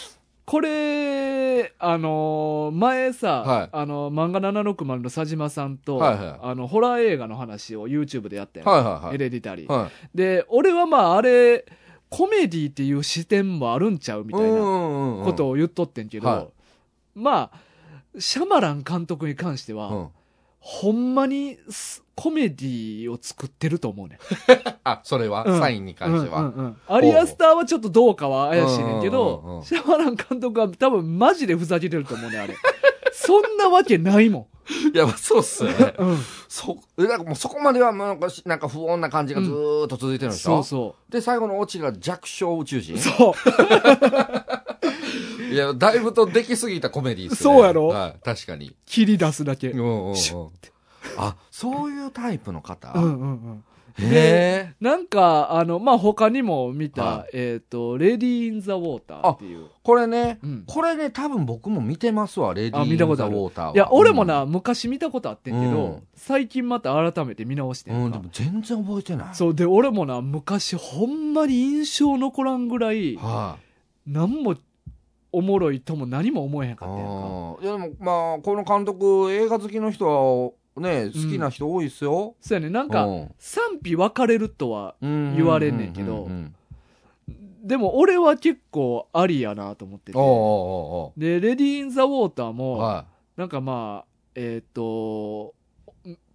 [0.45, 9.71] これ、あのー前さ、はいあの、漫画760の佐島さんと、はいはいあの、ホラー映画の話を YouTube でやってん、はいはいはいエレディタリー。
[9.71, 10.17] はい。
[10.17, 11.65] で、俺はまあ、あれ、
[12.10, 16.47] コメディっていう視点もあるんちゃうみたいなこことを言っとってんけど、はい
[17.15, 20.08] まあ、シャマラン監督に関しては、うん。
[20.60, 24.17] ほんまにすコメディを作ってると思うね。
[24.84, 26.39] あ、それは、うんサインに関しては？
[26.39, 32.56] うんうんうんアリアスターはちょっとどうかは怪しいねんけうんうんうんうんど、シャマラン監督は多分マジでふざけてると思うね、あれ。
[33.13, 34.49] そんなわけないも
[34.93, 35.75] いや、まあそうっすよね。
[35.99, 36.01] ん。
[36.01, 36.17] うん。
[36.47, 42.95] そ、え、なんかもうそこまでは、なんかし、なんか不穏な感じがずーっと続いてるんでしょ、そうそで、最後のオチが弱小宇宙人？
[42.95, 42.97] う。
[42.97, 43.34] そう。
[45.52, 47.54] いや、だいぶとできすぎたコメディーっすね。
[47.54, 47.88] そうやろ？
[47.88, 48.76] はい、確かに。
[48.86, 49.70] 切り出すだけ。
[49.70, 50.50] うんうんうんうんシュッ。
[51.18, 53.63] あ、そういうタイプの方、うんうん。
[53.98, 54.74] へえ。
[54.82, 59.68] なんか、あの、まあ、他にも見た、はえっ、と、レディー・イン・ザ・ウォーターっていう。
[59.84, 63.74] これね、うんこれね、多分僕も見てますわ、レディあー・イン・ザ・ウ見たことあるォーターは。
[63.74, 69.36] いや、俺もうな、昔見たことあってんけど、うん最近また改めて見直してん、うん、んかでも全然覚えてない。
[69.36, 73.58] そう、で、俺もな、昔ほんまに印象残らんぐらい、は
[74.08, 74.56] い、なんも
[75.36, 77.13] おもろいとも何も思えへんかあったやんか。
[77.13, 80.08] ーいや、でも、まあ、この監督、映画好きの人
[80.76, 82.36] は、ね、好きな人多いっすよ。
[82.39, 86.56] そうやね、なんうか、賛否分かれるとは、言言われんねんけどうんうんうん
[87.65, 91.19] でも俺は結構ありやなと思ってて。
[91.19, 95.56] で、レディー・イン・ザ・ウォーターも、はなんかまあ、えっ、と、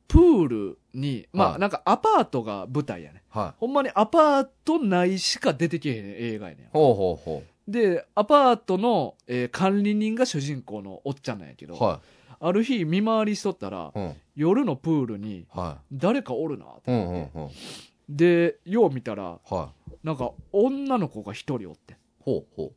[0.09, 3.23] プールに、まあ、はいなんかアパートが舞台やね。
[3.33, 3.39] い。
[3.39, 3.53] はい。
[3.61, 6.67] ほんまにアパート内しか出てけへん映画やねん。
[6.73, 11.83] ほうほうほで、アパートの、えー管理人が主人公のおっちゃんなんやけど、う。
[11.83, 12.01] は
[12.43, 13.99] ある日見回りしとったら、い。
[13.99, 14.15] うん。
[14.35, 16.95] 夜のプールには誰かおるなとい。
[16.95, 17.51] うん思って、うんうん。
[18.09, 20.07] で、よう見たら、はい。
[20.07, 21.97] なんか女の子が一人おって。
[22.21, 22.73] ほうほう。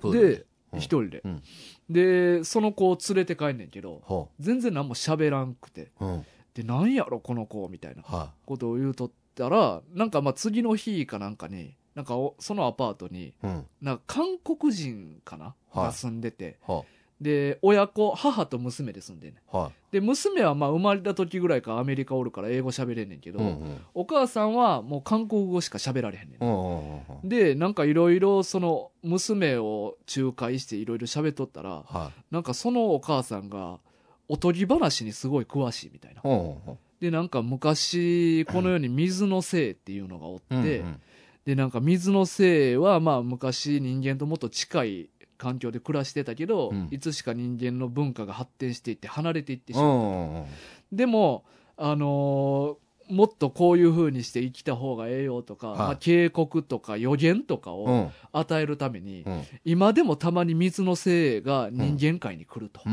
[0.00, 0.34] プールで、
[0.72, 1.42] うん一人で、うん
[1.90, 5.92] で、その子を連れて帰んねんけど、ほ全然何も喋らんくて。
[6.00, 6.06] う。
[6.06, 6.26] うん。
[6.54, 13.34] で、なんやろ、この子、みたいなはことを言うとったら、なんかまあ次の日かなんかに、なんかおそのアパートに、い。
[13.42, 13.66] うん。
[13.80, 16.84] なんか韓国人かな、はいが住んでて、は
[17.22, 19.56] で、親子、母と娘で住んでんねん。
[19.56, 23.32] はで、娘はまあ生まれた時ぐらいからアメリカおるから英語喋れんねんけい。
[23.32, 23.80] ど、うんうん。
[23.94, 26.42] お母さんはもう韓国語しか喋られへんねん。
[26.42, 27.28] うんうん。
[27.28, 33.78] で、なんかいろいろその娘を仲介していろいろ喋っとったら、はなんかそのお母さんが
[34.28, 36.22] おとぎ話にすごい詳しいみたいな。
[36.22, 36.22] い。
[36.24, 36.78] うんうんうん。
[37.00, 41.00] で、なんか昔この世に水の精っていうのがおって、うんうん
[41.44, 49.88] で、なんか水の精はまあ昔人間ともっと近い環境で暮らしてたけど、うんいつしか人間の文化が発展していって離れていってしうまう。
[49.88, 50.46] んうんうん。
[50.92, 51.44] でも、
[51.76, 58.12] あのーもっとこういう風にして生きた方がええよとか、はいまあ、警告とか予言とかうをん。
[58.32, 59.42] 与えるために、うん。
[59.64, 62.80] 今でもたまに水のせいが人間界に来ると。
[62.80, 62.84] っ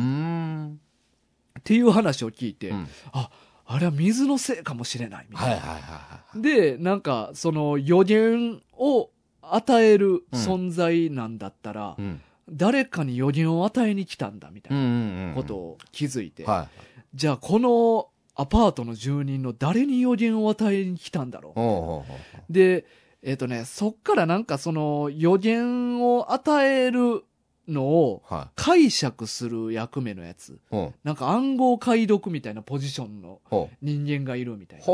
[1.64, 3.30] ていう話を聞いて、うんあ、
[3.72, 5.56] あれは水のせいかもしれないみたいな。
[5.58, 6.42] はいはいはいはい。
[6.42, 9.12] で、なんか、その予言を
[9.44, 12.20] 与える存在なんだったら、うん。
[12.50, 15.36] 誰かに予言を与えに来たんだみたいな。
[15.36, 16.68] ことを気づいて、は
[17.14, 22.06] じゃあこのアパートの住人の誰に予言を与えに来たんだろうおうおうう。
[22.50, 22.86] で、
[23.22, 27.24] えっ、とね、そっからなんかその予言を与える
[27.70, 30.54] のをは解釈する役目のやつ。
[30.54, 30.58] い。
[30.72, 30.94] うん。
[31.04, 33.40] なんか暗号解読みたいなポジションの。
[33.82, 34.86] 人間がいるみたいな。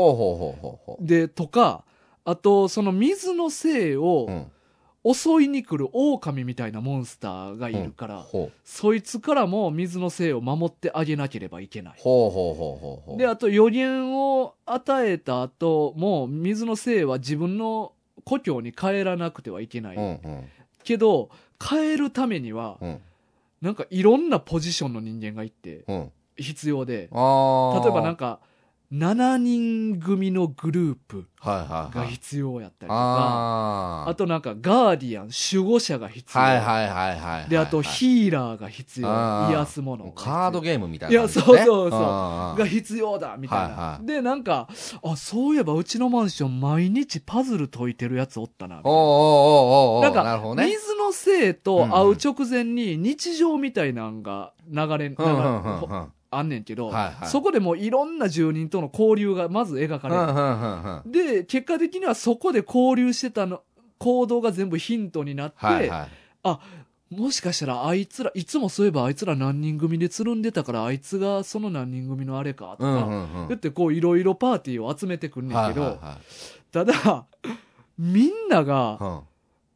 [1.00, 1.84] で、とか、
[2.24, 4.46] あと、その水のせいを。
[5.14, 8.52] 襲いに来る狼みたいなモンスターがいるから、ほう。
[8.64, 11.98] そいつからも水のせいを守ってあげなければいけない。
[13.16, 17.92] で、あと予言を与えた後も、水のせいは自分の
[18.24, 19.96] 故郷に帰らなくてはいけない。
[19.96, 20.48] うんうん。
[20.82, 23.00] けど、帰るためには、うん。
[23.62, 26.12] なんかいろんなポジションの人間がいて、うん。
[26.36, 26.94] 必要で。
[26.96, 28.40] 例えばなんか、
[28.92, 31.26] 7人組のグループ。
[31.46, 36.42] が必要やったりとか、あとなんかガーディアン、守護者が必要。
[36.42, 37.48] はいはいはいはい。
[37.48, 39.08] で、あとヒーラーが必要。
[39.50, 40.10] 癒すもの。
[40.12, 41.44] カードゲームみたいいや、な感じね。
[41.44, 42.58] そうそうそう。
[42.58, 44.68] が必要だみたいな、はいはいで、なんか、
[45.02, 48.98] あ、そういえばうちのマンション毎日パズル解いてるやつおったなみたいな。
[48.98, 50.66] おうおうおうおうなんか、なるほどね。
[50.66, 55.16] 水のせいと会う直前に日常みたいなんが流れ、流れ。
[56.28, 61.34] あんねんけど、はいはいそこでもういろんな住人との交流がまず描かれる。
[61.36, 63.62] で、結果的にはそこで交流してたの、
[63.98, 66.08] 行動が全部ヒントになって、はいは
[67.10, 67.14] い。
[67.14, 73.48] もしかしたらあいつら、いつもそういえばあいつら何人組でつるんでたから、あいつがその何人組のあれか、とか、うんうんうん。
[73.48, 76.16] 言ってこういろいろパーティーを集めてくんねんけど、はいはいはい
[76.72, 77.24] ただ、
[77.96, 79.20] みんなが、うん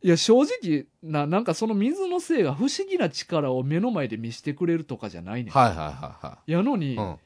[0.02, 5.52] いや正直な、なんかその水のせいが不思議な力を目の前で見せてくれるとかじゃないねん。
[5.52, 6.96] はいはいはいはやのに、い。
[6.96, 7.16] うん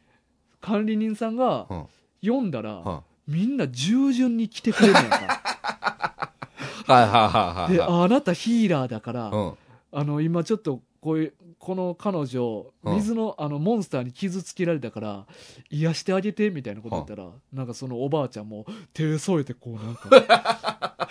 [0.60, 1.84] 管理人さんがうん
[2.24, 5.16] 読んだら、うんみんな従順に来てくれるやんか。
[6.86, 7.72] はいはいはいはい。
[7.72, 9.54] で、ああなたヒーラーだから、うん。
[9.92, 15.26] あの、今ちょっと、こういう、この彼女、うん水の、あの、モンスターに傷つけられたから、
[15.70, 21.06] 癒してあげて、みたいなこと言ったら、なんかそのおばあちゃんも、手添えてこうなんか、 あ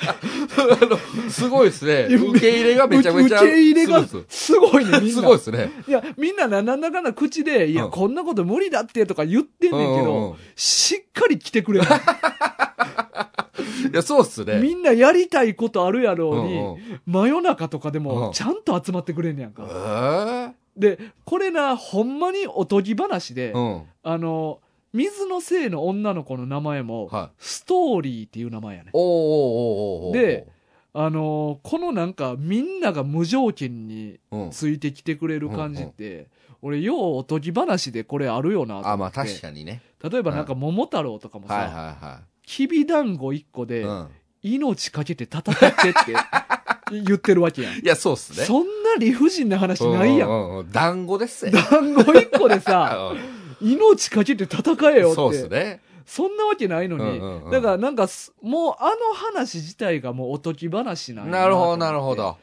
[0.86, 2.16] のすごいですね。
[2.16, 3.42] 受け入れがめちゃめちゃ。
[3.42, 5.14] 受け入れがすごいね、みんな。
[5.16, 5.72] すごいですね。
[5.88, 11.88] いや、みんななんだかんだ口で、いや、うんこんなこと無理だってとか言ってんねんけど、しっかり来てくれる。
[13.92, 14.60] いや、そうっすね。
[14.60, 19.64] みんなやりたいことあるやろうに、うんうん真夜中とかでうんもちゃんと集まってくれんねやんえか。
[19.64, 20.54] ー？
[20.78, 23.84] で、これな、ほんまにおとぎ話で、うん。
[24.02, 24.60] あの、
[24.92, 27.36] 水のせいの女の子の名前も、はい。
[27.38, 28.92] ストーリーっていう名前やね。
[28.92, 30.48] で、
[30.94, 34.50] あの、このなんかみんなが無条件にうん。
[34.52, 36.28] ついてきてくれる感じって、
[36.62, 38.82] 俺ようおとぎ話でこれあるよな。
[38.84, 39.82] あ、まあ確かにね。
[40.02, 43.68] 例えばなんか桃太郎とかもさ、はいはいはきびだんご1個い。
[43.68, 44.08] でうん。
[44.44, 47.74] 命かけて戦ってって言ってるわけやん。
[47.80, 48.46] いや、そうっすね。
[48.46, 50.30] そんな理不尽な話ないやん。
[50.30, 50.72] ううんうん。
[50.72, 51.52] 団子ですよ。
[51.54, 55.16] 団子1個でさ、 うん命かけて戦えよって。
[55.16, 55.82] そうっすね。
[56.06, 57.04] そんなわけないのに。
[57.04, 62.16] うんうんうんだからなんかす、もうあの話自体がもうおとぎ話なんやなるほど、なるほ。
[62.16, 62.38] ど。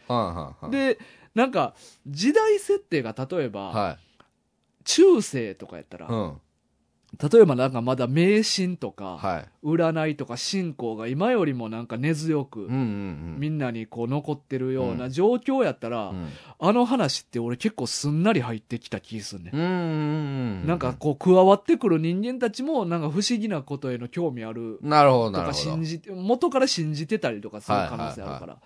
[0.71, 0.99] で、
[1.35, 1.75] なんか、
[2.07, 3.99] 時代設定が例えば、は
[4.85, 6.09] 中世とかやったら、い。
[6.09, 6.41] うん。
[7.18, 9.49] 例えばなんかまだ迷信とか、はい。
[9.66, 12.68] 占いとか信仰が今よりもなんか根強く。
[12.70, 16.29] みんなにこう残ってるような状況やったら、うん
[16.62, 20.66] あの話って俺結構すんなり入ってきた気すんねん。
[20.66, 25.55] なんか、こう加わってくる人間たちもなんか不思議なことへの興味あるなるほど、とか。
[25.55, 28.59] 信じて、元から信じてたりとかする可能性あるから。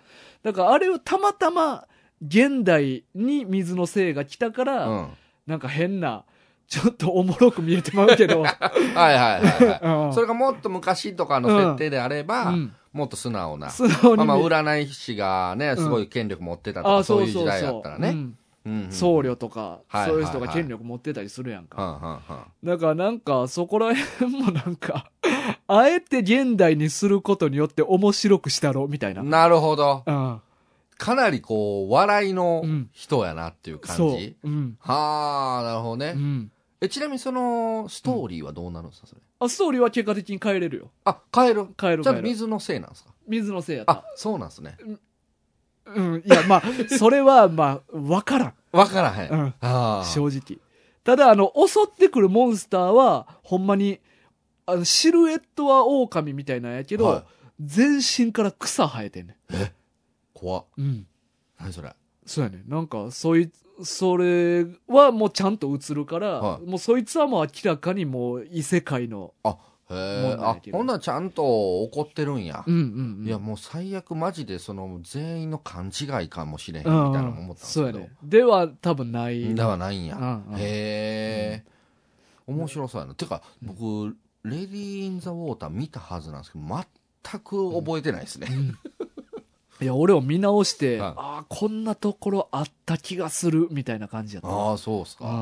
[0.43, 1.87] だからあれをたまたま
[2.21, 5.07] 現代に水のせいが来たから、うん。
[5.47, 6.25] なんか変な、
[6.67, 8.41] ちょっとおもろく見えてまうけど。
[8.43, 10.07] はいはいはいはい。
[10.07, 13.69] うんそれがもっと昔とかの設定であれば、うんもっと素直な。
[13.71, 18.09] 素直に見まあまあ、占い師がね、すごい権力持ってたとか、あそういう時代だったらね。
[18.09, 21.79] うんうんうん僧侶とか、はいそういう人がはいはい権力持ってたりするやんか。
[21.79, 25.11] はんはんはんだからなんか、そこら辺もなんか、
[25.67, 29.21] あえて現代にすることによって面白くしたろ、みたいな。
[29.21, 30.03] なるほど。
[30.05, 30.41] うん。
[30.97, 34.35] かなりこう、笑いのうん人やなっていう感じ。。
[34.43, 34.77] うん。
[34.79, 36.13] はあ、なるほどね。
[36.15, 36.51] うん。
[36.85, 39.21] え、ちなみにその、ストーリーはどうなるんですか、それ？
[39.39, 40.91] あ、ストーリーは結果的に変えれるよ。
[41.03, 41.65] あ、変える？
[41.65, 42.03] 変える変える。
[42.03, 43.11] じゃあ水のせいなんですか？
[43.27, 44.77] 水のせいやったあ。、そうなんですね。
[45.85, 46.23] うん。
[46.25, 46.63] いや、まあ、
[46.97, 48.53] それは、まあ、わからん。
[48.71, 49.31] わからへん。
[49.31, 49.53] うん。
[49.61, 50.05] ああ。
[50.05, 50.59] 正直。
[51.03, 53.99] ただ、あの、襲ってくるモンスターは、ほんまに、
[54.65, 57.23] あのシルエットは狼みたいなんやけど、はい
[57.61, 59.37] 全身から草生えてんね
[60.33, 60.65] 怖っ。
[60.77, 60.81] ん。
[60.81, 61.07] うん。
[61.57, 61.95] 何それ？
[62.25, 62.63] そうやね。
[62.67, 63.49] なんか、そい、
[63.83, 69.33] それはもうちゃんと映るから、はいもうそいつはもう明らかにもう異世界の。
[69.43, 69.57] あ
[69.87, 72.71] もんなんやけ、どほんならちゃんと怒ってるんやう。
[72.71, 73.27] んうんうん。
[73.27, 77.91] いや、もう最悪マジでその全員の勘違いかもしれへんみうん、たいなの思ったんですけど。
[77.91, 78.11] そうやね。
[78.23, 79.53] では多分ない。
[79.53, 80.17] ではないんや。
[80.17, 81.65] うんうんへえ。
[82.47, 83.13] 面白そうやな。
[83.13, 88.47] てか、僕、レディー・イン・ザ・ウォーター見たはずなんですけど、全く覚えてないですね。
[89.81, 94.49] いや、俺を見直して、はいああ、こんなところあった気がする、みたいな感じやった。
[94.49, 95.25] ああ、そうっすか。
[95.25, 95.31] うん。
[95.31, 95.35] い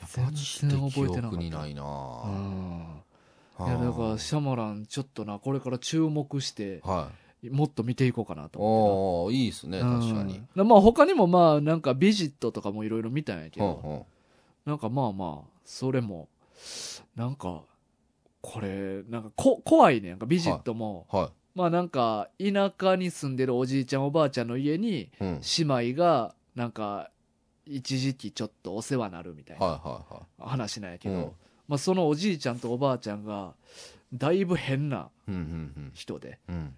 [0.00, 3.02] や、マジで記憶にないなうん。
[3.58, 7.10] あいや、だから、ーシャマラン、ちょっとな、これから注目して、は
[7.42, 7.50] い。
[7.50, 9.98] もっと見ていこうかなと思おーいいっすね、ってな。
[10.00, 10.42] 確かに。
[10.56, 14.02] うんまあ、他にもまあ、なんか、ビジットとかもいろいろ見たんやけど、うんうん
[14.64, 16.28] なんかまあまあ、それも、
[17.16, 17.62] なんか、
[18.42, 21.06] これ、なんかこ、怖いねんか、ビジットも。
[21.10, 27.10] はまあなんか、田舎に住んでるおじいちゃんおばあちゃんの家に、姉妹が、なんか、
[27.66, 29.72] 一時期ちょっとお世話になるみたいなは
[30.40, 31.32] いは話なんやけど、うん
[31.66, 33.54] まあそのおじいちゃんとおばあちゃんが、
[34.14, 35.38] だいぶ変ないうんう
[35.80, 36.54] ん人で、うん。
[36.54, 36.74] うん。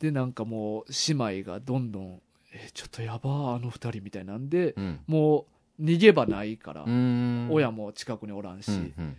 [0.00, 2.20] で、なんかもう、姉妹がどんどん、
[2.52, 5.00] え、ちょっとやばー、あの二人みたいなんで、うん。
[5.06, 5.46] も
[5.78, 7.48] う、逃げ場ないから、うーん。
[7.52, 9.16] 親も近くにおらんし、うんうん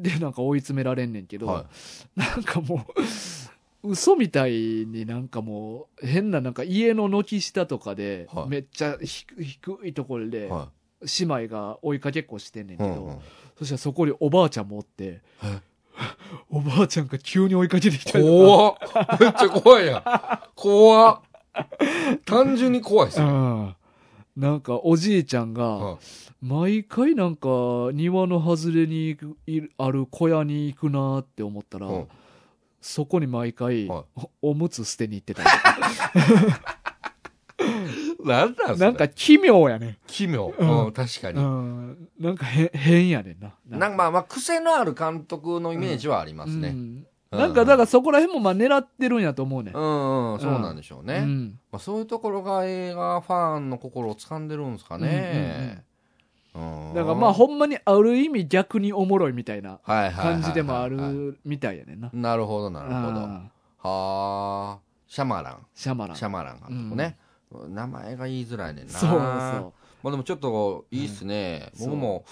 [0.00, 1.66] で、なんか追い詰められんねんけど、は
[2.16, 3.00] なんかもう、
[3.82, 10.30] 嘘みたいになんかもう、変ななんか家の軒下とかでは、いめっちゃ低低いところい。
[10.30, 10.68] で、は
[11.18, 12.78] 姉妹が追いかけっこしてんねんい。
[12.78, 13.18] けど、うんうん
[13.58, 15.60] そしたらそこにおばあちゃんもおってえ、
[16.48, 20.02] おばあちゃんが急に追いかけてきたりとか怖っめっちゃ怖いやん。
[20.54, 21.20] 怖っ
[22.24, 23.26] 単純に怖いっすね。
[23.26, 23.76] うん。
[24.34, 25.98] なんかおじいちゃんが、はい
[26.42, 27.48] 毎回なんか
[27.92, 29.14] 庭の外れに
[29.46, 32.08] いるある小屋に行くなって思ったら、うん
[32.80, 34.04] そこに毎回、はい
[34.42, 36.80] おおむつ捨てに行ってたりとか
[38.24, 40.52] なんなんなんか奇妙やね奇妙。
[40.56, 41.34] うんうん、確かん。
[41.34, 41.42] に。
[41.42, 42.08] うん。
[42.18, 43.54] なんか変、変やねんな。
[43.68, 46.68] なんかまあまあ、癖のある監督のイメージはありますね。
[46.68, 49.74] うんなんかだからそこら辺もまあ狙ってるんやと思うねん。
[49.74, 51.18] うんうん、そうなんでしょうね。
[51.18, 55.84] うんまあ、そういうところが映画ファンの心を掴んでるんですかね。
[56.54, 62.10] うんだからまあほんまにある意味逆におもろいみたいな感じでもあるみたいやねんな。
[62.12, 62.98] なるほど、なるほど。
[62.98, 63.50] はうん
[63.82, 64.78] あ。
[65.06, 65.66] シャマラン。
[65.74, 66.16] シャマラン。
[66.16, 67.18] シャマラン監督ね。
[67.68, 68.92] 名前が言いづらいねんな。
[68.92, 69.18] そうそう。
[69.18, 71.70] まあでもちょっといいっすね。
[71.80, 72.24] うん僕も、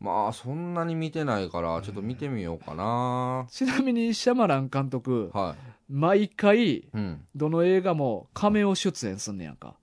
[0.00, 3.46] まあそんなに見てないから、ちょっと見てみようかな。
[3.50, 5.92] ちなみにシャマラン監督、はい。
[5.92, 7.24] 毎回、うん。
[7.34, 9.74] どの映画もカメオ出演すんねやんか。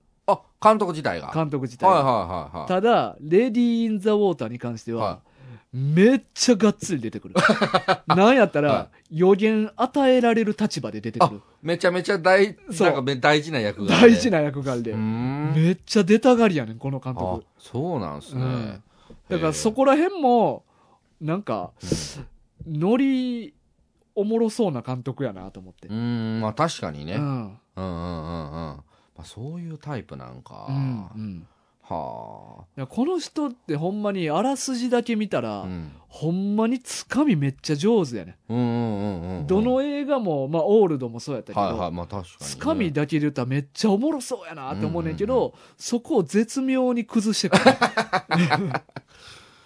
[0.62, 1.32] あ、監督自体が。
[1.34, 1.91] 監督自体が。
[1.91, 2.67] はいはいはいはい。
[2.67, 5.19] ただ、レディー・イン・ザ・ウォーターに関しては、は
[5.74, 7.36] めっちゃがっつり出てくる。
[8.08, 11.41] なんやったら、は予言与えられる立場で出てくる。
[11.62, 14.30] めちゃめちゃ大、なんかめ大事な役が、大事。
[14.32, 14.93] な役柄で。
[14.95, 18.41] めっちゃ出たがりやねん、この監あ督。、そうなんすね。
[18.43, 18.84] うん
[19.30, 20.65] だからそこら辺も、
[21.21, 21.71] なんか、
[22.67, 23.54] ノリ、
[24.13, 25.93] おもろそうな監督やなと思ってう。
[25.93, 27.13] ん、まあ確かにね。
[27.15, 27.60] ううんん。
[27.78, 28.80] うんうんうん。
[29.15, 30.67] まあそういうタイプなんか。
[30.69, 30.76] うん。
[30.76, 30.78] う
[31.17, 31.47] ん。
[31.84, 35.63] はいやこの人ってほんまにあらすじだけ見たら、あ。
[35.63, 35.91] うん。
[36.08, 39.47] ほんまにつかみめっちゃ上手やね、うんうんうんうん。
[39.47, 42.24] どの映画も、まあ、オールドもそうやったけど、はいはい、まあね。
[42.39, 47.63] つかみだけで言ったらめっちゃおもろそうやなって思うねんけど、そこを絶妙に崩してくる。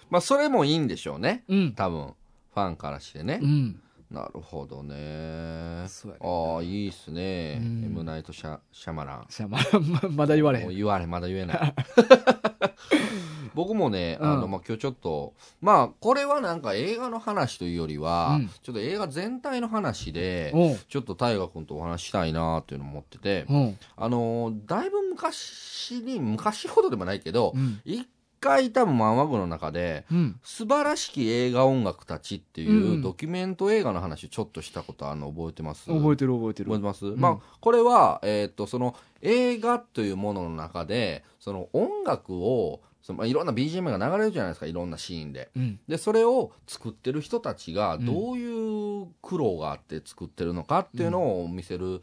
[0.08, 1.44] まあそれもいいんでしょうね。
[1.48, 1.72] うん。
[1.74, 2.14] 多分。
[2.54, 3.46] ファンからしてねう。
[3.46, 3.80] ん。
[4.10, 5.84] なるほどね。
[5.88, 7.58] そうやねああ、いいっすね。
[7.60, 9.26] うんエムナイトシャシャマラン。
[9.28, 9.58] じゃあま
[10.02, 10.62] ままだ言われへ。
[10.62, 11.74] もうん言われ、まだ言えない。
[13.54, 23.78] 僕もね、うんあの、まあ、今日ちょっと、まあ、これはなんか映画の話というよりは、うんちょっと映画全体の話で、おうちょっと大河君とお話ししたいなっていうのを思ってて、うん。
[23.96, 27.80] あのーだいぶ昔に、昔ほどでもないけどう、ん。
[27.84, 28.06] 一
[28.40, 30.40] 回多分漫画部の中で、うん。
[30.42, 35.86] 素晴らしき映画音楽たちっていうドキュメント映画の話をちょっとしたことあるの覚えてます？
[35.86, 36.70] 覚えてる覚えてる。
[36.70, 45.50] 覚えてます、んまあ、これは、えっ、と、その映画というものの中で、その音楽を、そのまあ、いろんな BGM が流れるじゃないですか、いろんなシーンで。
[45.56, 45.80] うん。
[45.86, 52.02] で、それを作ってる人たちがうんどういう苦労があって作ってるのかっていうのを見せる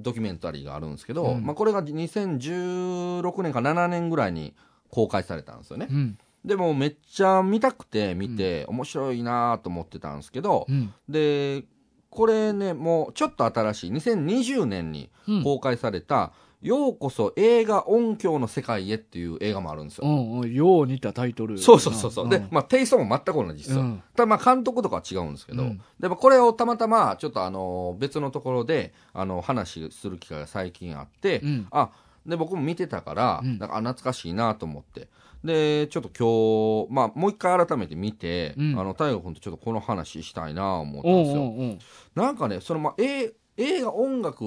[0.00, 4.54] ドキュメンタリーがあるんですけど、うんまあ、これが2016年か7年ぐらいに
[4.94, 5.88] 公開されたんですよね。
[5.90, 6.18] うん。
[6.44, 10.94] でもめっちゃ見たくて見て面白いなと思ってたんですけど、うん。
[11.08, 11.64] で、
[12.10, 15.42] これね、もうちょっと新しい2020年にうん。
[15.42, 20.06] 公開されたようこそ映画音響の世界へっていう映画もあるんですよ。
[20.06, 20.52] うんうん。
[20.52, 21.58] よう似たタイトル。
[21.58, 22.26] そうそうそうそう。
[22.26, 23.80] んで、まあ、テイストも全く同じですよ。
[23.80, 31.90] うんただまあ、監督とかは違うんですけど、うんでもこれをたまたま、ちょっとあの、別のところで、あの、話する機会が最近あって、うんあ、
[32.26, 35.08] で、僕も見てたから、うんなんか、あ懐かしいなと思って。
[35.44, 41.42] で、ちょっと今日、まあ、もう一回改めて見て、うんあの、大河君とちょっとこの話したいな思ったおうんですよ。
[41.42, 41.78] おうおう
[42.14, 44.42] なんかね、その、まあ、え映画音楽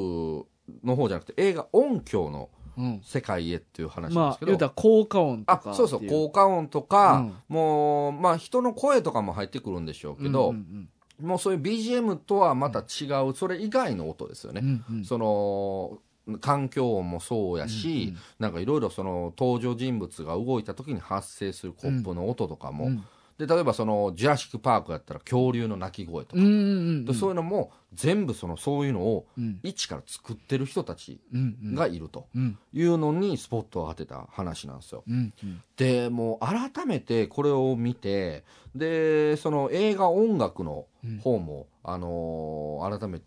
[0.84, 3.02] の方じゃなくて、映画音響のうん。
[3.04, 5.74] 世界へっていう話なんまあですけ、ど、言うたら効果音とあか。
[5.74, 15.98] そうそう効果音とか、うんもうまあ人の声とかも入ってくるんでしょうけど、うんうんもうそういう BGM とはまた違うそれ以外の音ですよね、うんうんその
[16.42, 18.18] 環境音もそうやし、うんうん。
[18.40, 23.04] なんかいろいろその登場人物が動いた時に発生するコップの音とかも、うん。
[23.38, 29.60] で例えばそのジュラシック・パークやったら恐竜の鳴き声とか、うんうんうんでそういうのも全部そのそういうのをうん。
[29.62, 31.76] 一から作ってる人たちうんうん。
[31.76, 32.58] がいるとうん。
[32.74, 35.04] いうのにスポットを当てた話なんですよ。
[35.08, 35.62] うんうん。
[35.78, 38.44] でもう改めてこれを見て
[38.76, 40.86] でその映画音楽の
[41.24, 43.26] 方も、あのー改めて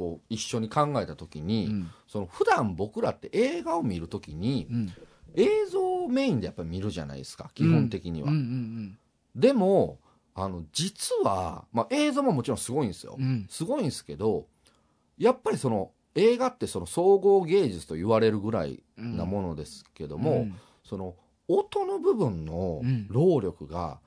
[0.00, 1.90] こう一緒に考えた時に、うん。
[2.08, 4.92] その普段僕らって映画を見る時にうん。
[5.34, 8.30] 映像メインでやっぱり見るじゃないですか基本的には。
[8.30, 8.98] うんうん
[9.36, 9.98] でも
[10.34, 13.16] あの実は、まあ、映像ももちろんすごいんですよ。
[13.18, 13.24] うん。
[13.24, 14.46] うんすごいんですけど
[15.18, 20.54] やっぱりその映画ってその総合芸術と言われるぐらいなものですけども、うん。
[20.82, 21.14] その
[21.46, 23.06] 音の部分のうん。
[23.10, 24.00] 労力がは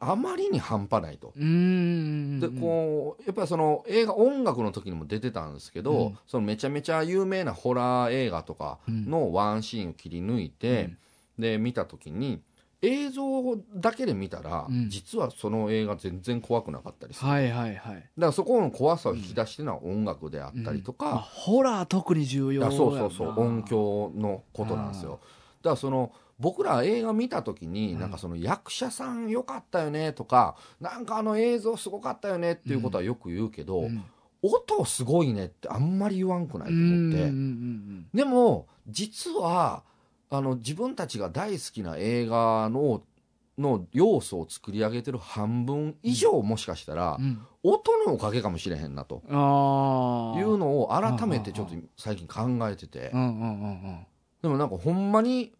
[0.00, 1.32] あまりに半端ないと。
[1.36, 2.40] うんうん。
[2.40, 6.18] でこうやっぱりその映画音楽の時にも出てたんですけど、うん。
[6.26, 10.90] そのめちゃめちゃ有名なホラー映画とかのワンシーンを切り抜いて、
[11.38, 12.42] で見た時に
[12.82, 14.88] 映像だけで見たら、うん。
[14.88, 17.76] 実はその映画全然怖くなかったりする、だかはいはい。
[17.76, 23.26] はいらそこの怖さを引き出してるのは音楽であったりとか、まあホラー特に重要そうそうそう。
[23.28, 25.20] な音響のことなんですよ
[25.62, 28.00] だからその僕ら映画見た時に、うん。
[28.00, 34.04] なんかその役者さん良かったよねとかなんかあの映像すごかったよねっていうことはよく言うけど、うん。
[34.42, 39.82] 音すごいねってあんまり言わんくないとうん思って、でも実は
[40.30, 43.02] あの自分たちが大好きな映画の
[43.58, 47.18] の要素を作り上げてる半分以上もしかしたら、
[47.62, 54.06] 音のおかげかもしれへんなというのを改めてちょっと最近考えてて、うんうんうんうん
[54.42, 55.52] でもなんかほんまに、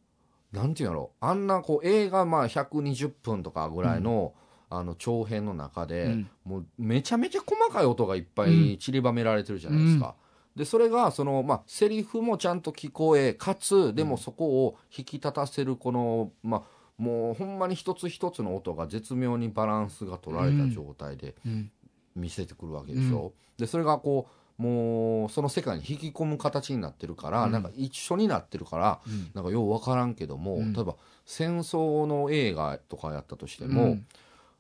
[0.53, 1.13] なんていうんやろ。
[1.21, 4.35] あんなこう映画まあ120分とかぐらいの、
[4.69, 6.31] あの長編の中で、うん。
[6.45, 10.15] もうめちゃめちゃ細かい音がいっぱい散りばめられてるじゃないですか。
[10.57, 16.63] でそれがそのまあセリフもちゃんと聞こえかつでもそこを引き立たせるこのまあ
[16.99, 21.71] もうほんまに一つ一つの音が絶妙にバランスが取られた状態でうん。
[22.17, 27.53] 見せてくるわけでしょ、でそれがこうもうその世界に引き込む形になってるから、うん。
[27.53, 29.31] なんか一緒になってるからうん。
[29.33, 30.75] なんかよう分からんけども、うん。
[30.75, 34.07] 例えば戦争の映画とかやったとしても、うん。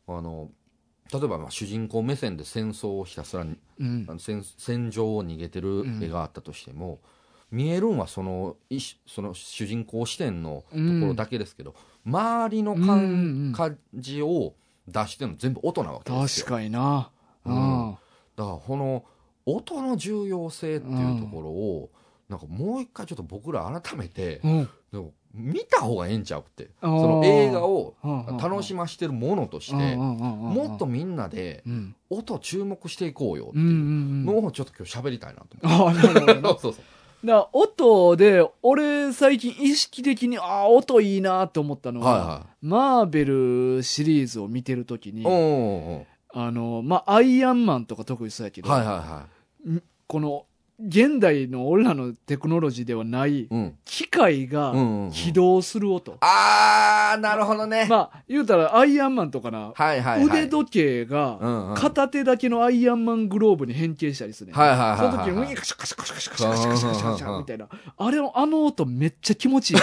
[0.09, 0.49] あの
[1.13, 4.07] 例えばまあ主人公目線で戦争をひたすらにうん。
[4.09, 6.99] あの戦戦場を逃げてる絵があったとしても、
[7.51, 10.77] 見えるんはそのいしその主人公視点のとこ
[11.09, 11.75] ろだけですけど、
[12.07, 14.55] 周りの感じを
[14.89, 16.47] 出してるの全部音なわけですよ。
[16.47, 17.11] 確かにな。
[17.45, 17.57] ううん
[17.91, 17.99] ん。
[18.37, 19.05] だからこの
[19.57, 21.91] 音の重要性っていうところを、
[22.29, 24.69] なんかもう一回ちょっと僕ら改めて、うん。
[24.93, 26.71] でも見た方がええんちゃうって。
[26.81, 31.95] その映画をうん楽しましてるものとして、ももっとみんなでうん。
[32.09, 34.25] 音注目していこうよってうんうんいううん。
[34.27, 36.01] のをちょっと今日喋りたいなと思って。
[36.61, 36.85] そうそう
[37.25, 45.27] だから音で、俺最近意識的に、ああ、音いいなと思ったのは、はマーベルシリーズを見てるときに
[46.33, 49.27] あの、まあ、アイアンマンとか特にそうやけど、ーはいはいは
[50.07, 50.47] この、
[50.83, 53.49] 現代の俺らのテクノロジーではないい。
[53.51, 53.77] うん。
[53.85, 54.73] 機械うが
[55.13, 56.17] 起動する音。
[56.21, 57.87] あー、なるほどね。
[57.89, 60.25] まあ、言うたらアイアンマンとかな、はいはいはい。
[60.25, 64.59] 腕時計が、うんうん片手だけのアイアンマングローブに変形したりするねん。
[64.59, 67.69] はいはいはいはいはいその時に、ウィーカシャカシャカシャカシャカシャカシャカシャカシャカシャカみたいな。
[67.99, 69.81] あれの、あの音めっちゃ気持ちいい。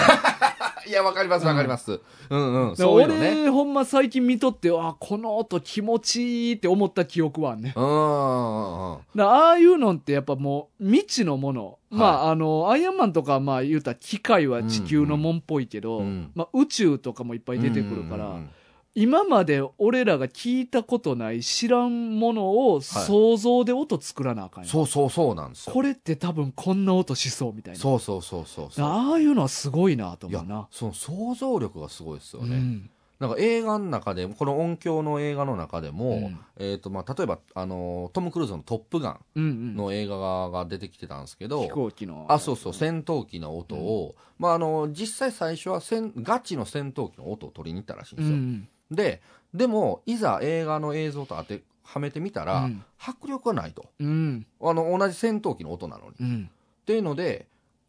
[0.88, 2.00] いや、わかりますわかります。
[2.30, 2.70] うんうん。
[2.70, 3.42] でそういうのね。
[3.42, 7.72] 俺、ほんま最近見とって、あ、この音気持ちいいって思った記憶はあんね。
[7.76, 8.98] うんうんうん。
[9.14, 11.78] だああいうのってやっぱもう未知のもの。
[11.90, 18.50] まあ、あの、アイアンマンとか、まあ言うたら機械は地球のもんっぽいけど、うんまあ宇宙とかもいっぱい出てくるから、うんうんうん
[18.94, 25.72] 今まで俺らが聞いたことない知らんものを想像で音作らなあかんやんそうそうそうなんですよ。
[25.72, 27.80] これって多分こんな音しそうみたいな。
[27.80, 28.84] そうそうそうそうそう。
[28.84, 32.56] ああいうのはすごいなといや思うな。、その想像力がすごいですよね。
[32.56, 49.20] うんなんか映画の中でこの音響の映画の中でも、うんえーとまあ、例えば、あのトム・クルーズの「トップガンうんうん」の映画が出てきてたんですけど、飛行機のあそうそう戦闘機の音を、まあ、あの実際最初は戦ガチの戦闘機の音を取りに行ったらしいんですよ、うんで
[49.54, 52.84] でもいざ映画の映像と当てはめてみたら、うん。
[52.98, 53.86] 迫力がないと。
[53.98, 54.46] うん。
[54.60, 56.50] あの同じ戦闘機の音なのに、っうん。
[56.84, 57.46] ていうので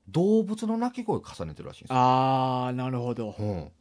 [0.08, 3.36] 動物の鳴き声を重ねてるらしいんですよ、ああなるほど。
[3.38, 3.72] うん、だか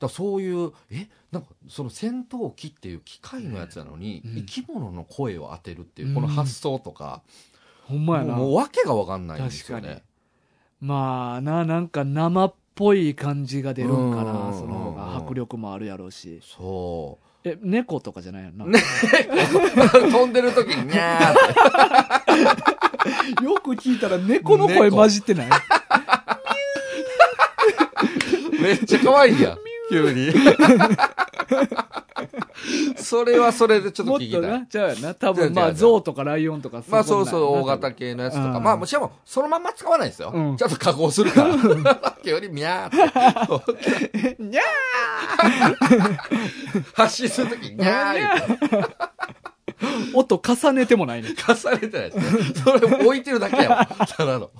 [0.00, 4.34] らそういうえなんかその戦闘機っていう機械のやつなのに、うん。
[4.46, 7.22] 生き物の声を当てるっていうこの発想とか、
[7.84, 8.34] ほんまやな。
[8.34, 10.02] もうもう訳が分かんないんですよ確かね
[10.80, 14.54] まあななんか生っぽい感じが出るんかうなん。
[14.54, 14.96] その方うん。
[14.96, 16.40] が迫力もあるやろうし。
[16.42, 22.34] そえ猫とかじゃないよな、う 飛んでる時ににゃーっ
[23.38, 23.44] て。
[23.44, 25.48] よく聞いたら猫の声混じってない？
[28.60, 29.58] めっちゃ可愛いやん。
[29.90, 30.32] 急に
[32.96, 38.56] それはそれでちょっともっと聞きたいなじゃあな多分まあ象とかライオンとかまあそうそう、大型系のやつとか。
[38.56, 40.30] うんまあ、しかも、そのまんま使わないですよ。
[40.34, 41.58] うんちゃんと加工するから。
[41.58, 44.36] さっきよりミャーって。
[44.42, 44.62] にゃ
[46.94, 48.88] 発信するとき、ニャー
[50.14, 52.54] 音重ねてもないね重ねてないですね。
[52.64, 54.06] それ置いてるだけやもん。
[54.06, 54.50] ただの。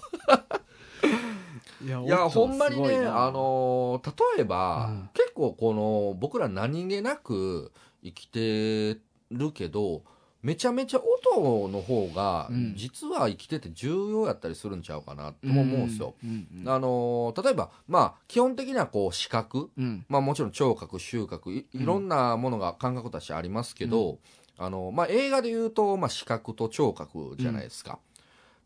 [1.85, 5.11] いやいや、音ほんまにね、あのー例えば、うん。
[5.13, 7.73] 結構この、僕ら何気なく
[8.03, 8.99] 生きて
[9.31, 10.03] るけど、
[10.43, 16.15] めちゃめちゃ音の方がうん、実は生きてて重要やったりするんちゃうかなとも思うんですよ。
[16.23, 20.05] うんうんあのー例えば、まあ、基本的にはこう、視覚、うん。
[20.09, 24.19] まあもちろん聴覚、収穫、いいろんなものが感覚としてありますけど、
[24.59, 27.99] あの、まあ映画で言うと、まあ視覚と聴覚じゃないですか。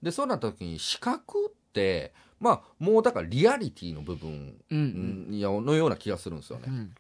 [0.03, 6.65] で、そうなった時に視覚って、まあもうだからリアリティの部分のような気がするんですよね。
[6.69, 6.95] うん。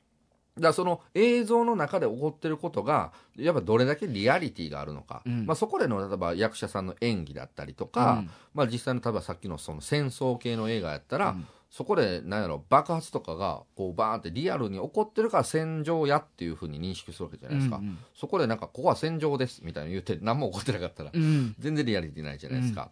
[0.56, 5.22] だからその映像の中で起こってることが、やっぱどれだけリアリティがあるのか。
[5.24, 5.46] うん。
[5.46, 8.24] まあそこでの、例えば役者さんの演技だったりとか、
[8.54, 11.46] まあ実際の例えばさっきのその戦争系の映画やったら、うん。
[11.70, 21.54] そこでなんやろ爆発とかがこうバーンってリアルに起こってるから戦場やっていうふうに認識するわけじゃないですか、うんそこでなんかここは戦場ですみたいな言って何も起こってなかったらうん。
[21.58, 22.90] 全然リアリティないじゃないですか、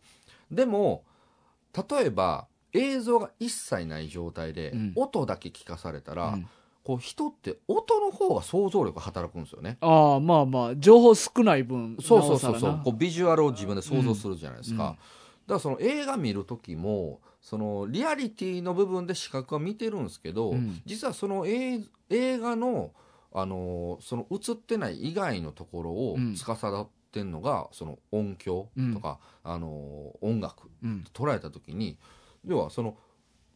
[0.51, 1.05] でも
[1.77, 4.93] 例えば映像が一切ない状態でうん。
[4.97, 6.49] 音だけ聞かされたら、うん。
[6.87, 9.77] こう人って音の方が想像力働くんですよね。
[9.81, 12.81] ああまあまあ情報少ない分そうそうそうそう。
[12.85, 14.91] こうビジュアルを自分で想像するじゃないですか、うん。
[14.91, 14.95] うん。
[14.95, 15.01] だか
[15.49, 20.81] らその映画見る時もそのリアリティの部分で視覚は見てるんですけど、うん。
[20.87, 22.93] 実はその映映画の、
[23.33, 26.37] あのーその映ってない以外のところをうん。
[26.37, 26.45] 司
[27.17, 31.05] ってんのが、その音響とか、あのー音楽うん。
[31.15, 31.97] 捉えた時に
[32.47, 32.97] 要はその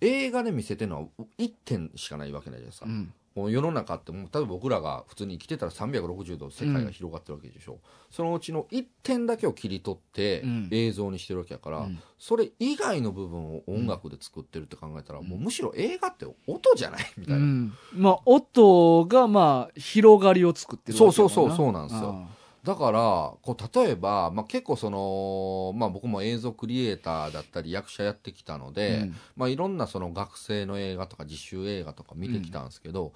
[0.01, 3.13] 映画で見せてるのは1点しかないわけないじゃないですか、うん。
[3.35, 7.81] もう世の中ってもう例えば僕らが普通に生きてたら360度世界が広がってるわけでしょ、
[8.11, 10.69] そのうちの1点だけを切り取ってうん。
[10.71, 11.99] 映像にしてるわけやから、うん。
[12.19, 17.73] それ以外の部分を音楽で作ってるって考えたら、もうむしろ映画って音じゃないみたいな、うん。
[17.93, 22.27] まあ音がまあ広がりを作ってるそうそうそううそうなんですよ
[22.65, 23.01] だから
[23.43, 29.17] こう例えば、まあ、結構その、まあ、僕も映像クリエイターだったり役者やってきたので、うん。
[29.37, 33.13] まあ、いろんなその学生の映画とか実習映画とか見てきたんですけど、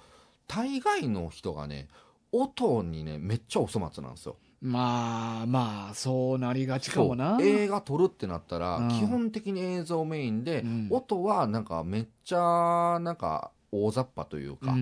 [0.47, 1.87] 大概の人がね
[2.31, 4.37] 音にねめっちゃお粗末なんですよ。
[4.61, 7.37] まあまあそうなりがちかもな。
[7.39, 8.87] 映画撮るってなったら、うん。
[8.89, 10.87] 基本的に映像メインで、うん。
[10.89, 13.51] 音はなんかめっちゃなんか
[13.83, 14.81] 大雑把というか、うんう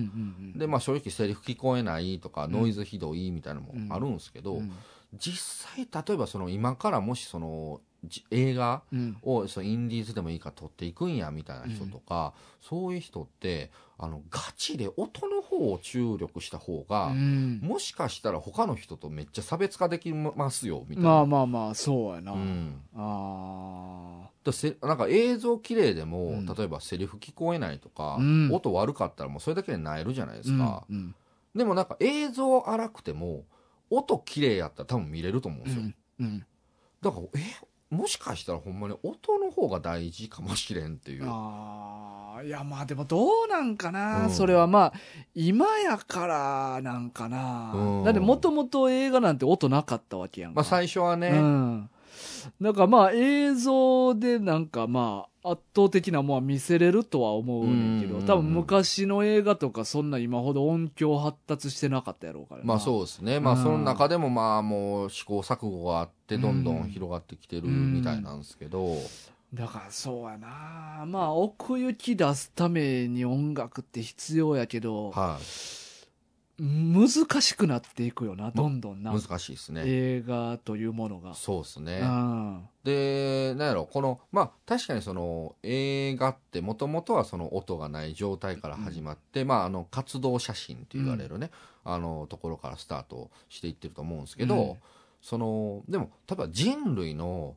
[0.54, 2.52] うんでまあ正直セリフ聞こえないとか、ん。
[2.52, 4.72] ノイズひどいみたいなのもあるんですけど、うん。
[5.14, 9.16] 実際例えばその今からもしそのじ映画うん。
[9.22, 17.60] をそのインディーズでもいいから撮っていくんやみたいな人とか、そういう人ってあのガチで音の方を注力した方が、うん。
[17.62, 21.10] もしかしたら他の人とめっちゃ差別化できますよみたいな。
[21.10, 22.80] まあまあまあそうやな、うん。
[22.94, 24.13] あ
[24.44, 26.46] だせなんか映像綺麗でも、うん。
[26.46, 28.50] 例えばセリフ聞こえないとか、うん。
[28.52, 31.14] 音悪かったらもうそれだけでなえるじゃないでーすか、うんうん。
[31.54, 33.44] でもなんか映像荒くても
[33.90, 35.82] 音綺麗やったら多分見れると思うんですよ、
[37.00, 41.24] だからえもしかしたらほんまに音の方が大事かもしれんっていう。
[41.26, 44.30] ああいやまあでもどうなんかな、うん。
[44.30, 44.66] それは。
[44.66, 44.92] まあ
[45.34, 48.04] 今やからなんかな、うん。
[48.04, 51.30] だってもともと映画なんて音なかったわけやんか、まあ最初はね、
[52.60, 62.66] うんだからまあ映像でなんかまあ圧倒的なもんは見せれるとは思うねんけど、うん多分昔の映画とかそんな今ほど音響発達してなかったやろうからな。
[62.66, 63.40] まあそうですね。
[63.40, 68.96] まあうんその中でもまあもう試行錯誤があってどんどん広がってきてるみたいなんですけど、
[69.52, 71.04] だからそうやな。
[71.06, 75.83] まあ奥行き出すために音楽って必要やけど、はい
[76.58, 77.08] 難
[77.40, 79.12] しくなっていくよな、どんどんな。
[79.12, 79.82] 難しいですね。
[79.84, 81.34] 映画というものが。
[81.34, 82.00] そうですね。
[82.02, 91.50] うんで、なんやろ、この、まあ、確かにその、映画ってもともとはその音がない状態から始まって、まあ、あの、活動写真って言われるね、
[91.82, 94.76] あの、ところからスタートしていってると思うんですけど、うん
[95.24, 97.56] その、でも、例えば人類の、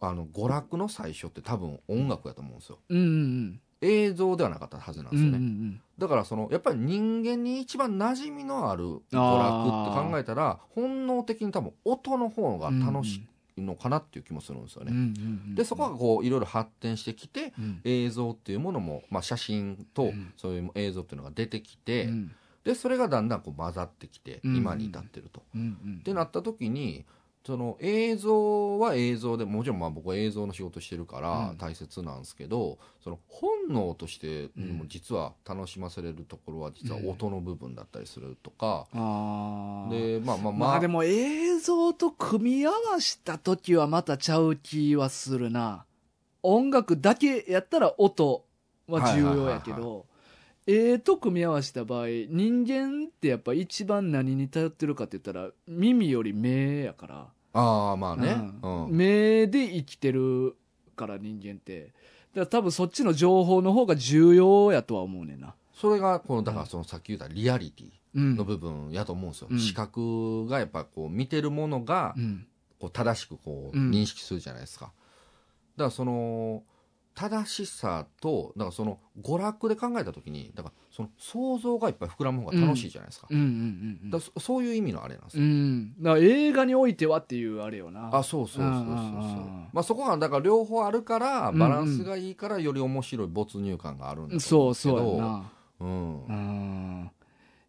[0.00, 2.78] あの、娯楽の最初って多分音楽やと思うんですよ。
[2.88, 5.16] うんうん映像ではなかったはずなんうん。
[5.16, 5.38] ですよね。
[5.38, 13.20] うんうんだからそのやっぱり人間に一番馴染みのある娯楽って考えたら本能的に多分音の方が楽し
[13.58, 14.88] いのかなっていう気もするんですようん。
[14.88, 15.20] うんね。
[15.20, 22.30] うんうんでそこがこういろいろ発展してきてうん映像っていうものも、まあ、写真とうんそういう映像っていうのが出てきて、うん
[22.64, 25.42] でそれがだんだんこう混ざってきてうん今に至ってると。
[25.54, 27.04] うんうんってなった時に
[27.46, 31.56] その映像は映像でもちろんまあ僕は映像の仕事してるからうん。
[31.56, 40.18] 大切なんですけど、その本能としても実は楽しませれるところは実は音の部分だったりするとか、あー。
[40.18, 45.86] でまあまあまあ、まあでも映像と組み合わした時はまたちゃう気はするな。
[46.42, 48.44] 音楽だけやったら音
[48.86, 50.06] は重要やけど、
[50.72, 57.26] 絵と組み合わせた場合、人間ってやっぱ一番何に頼ってるかって言ったら耳より目やから。
[57.52, 60.56] ああまあね、ううんん目で生きてる
[60.94, 61.86] から人間って。
[61.86, 61.92] だか
[62.34, 65.54] ら多分そっちの情報の方が重要やとは思うねんな。
[65.74, 72.46] それがこのだからそのさっき言ったリアリティうんの部分やと思うんですよ、うん視覚がやっぱこう見てるものがうん。
[72.78, 74.94] こう正しくこううん認識するじゃないですか、だか
[75.84, 76.62] らその
[77.20, 84.10] 正しさとだからその娯楽で考えた時にだからその想像がいっぱい膨らむ方が楽しいじゃないですか,、うんうんうんうん。
[84.10, 85.94] だそそういう意味のあれなんですうよ、ん。
[86.02, 88.08] だから映画においてはっていうあれよな。
[88.16, 89.00] あそうそうそうそうそううんうんう
[89.66, 95.50] んまあそこがだから両方あるからうんバランスがいいからより面白い没入感があるんだと思そううんですけどそうやな。
[95.80, 97.10] うんうん。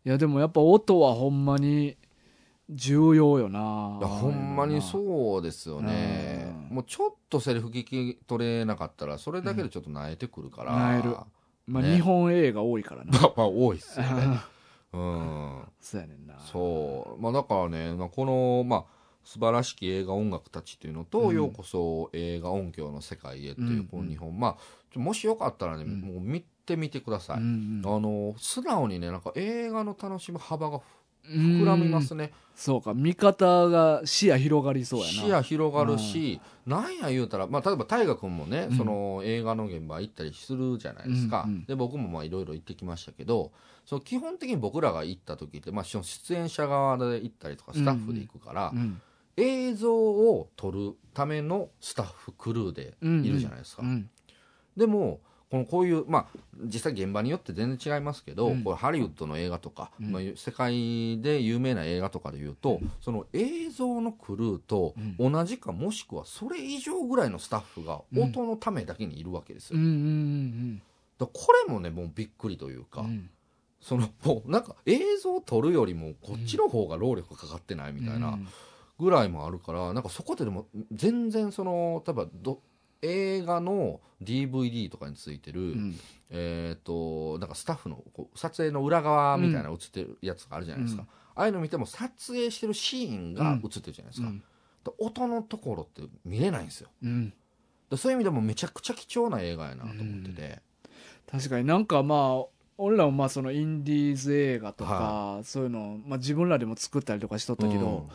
[0.04, 1.96] いやでもやっぱ音はほんまに
[2.72, 3.60] 重要よな。
[4.02, 6.54] ほんまにそうですよね。
[6.70, 6.76] うん。
[6.76, 11.16] もうちょっとセリフ聞き取れなかったらそれだけでちょっと萎えてくるから、萎える。
[11.68, 11.96] まあね。
[11.96, 13.12] 日本映画多いからな。
[13.20, 14.40] まあまあ多いっすよね。
[14.94, 15.64] うん。
[15.80, 16.40] そうやねんな。
[16.40, 17.22] そう。
[17.22, 18.86] まあだからねまあこのまあ
[19.24, 21.36] 素晴らしき映画音楽たちっていうのと、うん。
[21.36, 24.58] ようこそ映画音響の世界へっていううんこの日本、まあ
[24.94, 26.02] ちょもしよかったらね、うん。
[26.02, 30.82] もう見てみてください、うんうんあの素直にねなんか映画の楽しむ幅が
[31.28, 35.12] 膨膨らみますね、そうか、見方が視野広がりそうやな。
[35.12, 38.78] 視野広がるし、なんや言うたら、まあ、例えば大河君もね、うん。
[38.78, 43.52] その映画の現場行ったりするじゃないですか、うんうんで僕もまあいろいろ行ってきましたけど
[43.86, 49.02] その基本的に僕らが行った時って、まあ、出演者側で行ったりとかスタッフで行くから、うん。
[49.38, 54.10] 映像を撮るためのスタッフクルーでいるじゃないですか、うん。
[54.76, 55.22] でも
[55.52, 58.64] このこういう、まあ、実際現場によって全然違いますけど、うん。
[58.64, 60.12] これハリウッドの映画とか、うん。
[60.12, 69.80] まあ、世界で有名な映画とかでいうと、その映像のクルーと同じかもしくはそれ以上ぐらいのスタッフがうん音のためだけにいるわけですよ、
[71.20, 73.06] だこれもねもうびっくりというか、
[73.82, 78.40] そのもうなんか映像を撮るよりもこっちの方が労力かかってないみたいな
[79.00, 82.62] ぐらいもあるからなんかそこででも全然その例えばど
[83.02, 85.96] 映画の DVD とかについてる、うん。
[86.30, 91.08] えっ、となんかスタッフのこう撮影の裏側みたいな映ってるやつがあるじゃないですか、うん。
[91.36, 94.44] ああいうの見ても撮影してるシーンが映ってるじゃないですか、うん。
[94.84, 96.90] だ音のところって見れないんですよ。
[97.98, 100.62] そういう意味でもめちゃくちゃ貴重な映画やなと思ってて、
[101.30, 102.46] 確かになんかまあ
[102.78, 108.10] 俺らもまあそのインディーズ映画とかそういうのまあ自分らでも作ったりとかしとったけど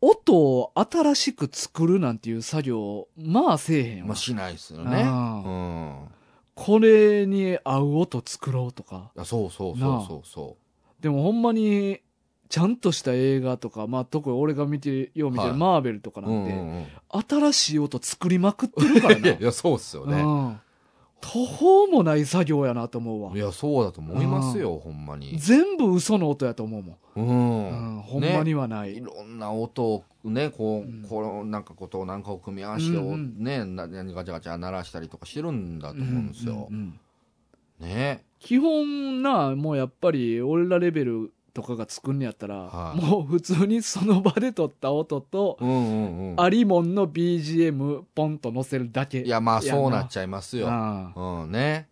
[0.00, 4.00] 音を新しく作るなんていう作業まあせえへんわ。
[4.02, 5.02] うんまあしないですよね。
[5.02, 6.08] うん。
[6.54, 9.10] これに合う音作ろうとか。
[9.16, 10.22] あそうそうなあそうそう。
[10.24, 10.56] そ
[11.00, 12.00] でもほんまに
[12.48, 15.58] ちゃんとした映画とかまあ特に俺が見てよう見てるはい。
[15.58, 16.86] マーベルとかう、なんて、うんうんうん。
[17.28, 20.60] 新しい音作りまくってるからいなや いやそうっすよね、うん
[21.20, 23.32] 途方もない作業やなと思うわ。
[23.34, 25.38] いやそうだと思いますよほんまに。
[25.38, 31.06] 全部嘘の音やと思うもん、うん、うん、ほんまにはない、いろんな音をねこう、うん。
[31.08, 36.76] このなんかことをなんかを組み合わせて、うんうんねな何ガチャガチャ鳴らしたりとかしてるんだと思うんですよ、うん
[37.80, 37.88] うん。
[37.88, 38.24] ね。
[38.38, 43.00] 基本なもうやっぱり俺らレベルとかが作んねやったら、はい。
[43.02, 46.40] もう普通にその場で撮った音と、うんうんうん。
[46.40, 50.66] ありもんの BGM ポンと載せるだけいやまあそうなっゃちゃいますよ。
[50.68, 51.88] うんね。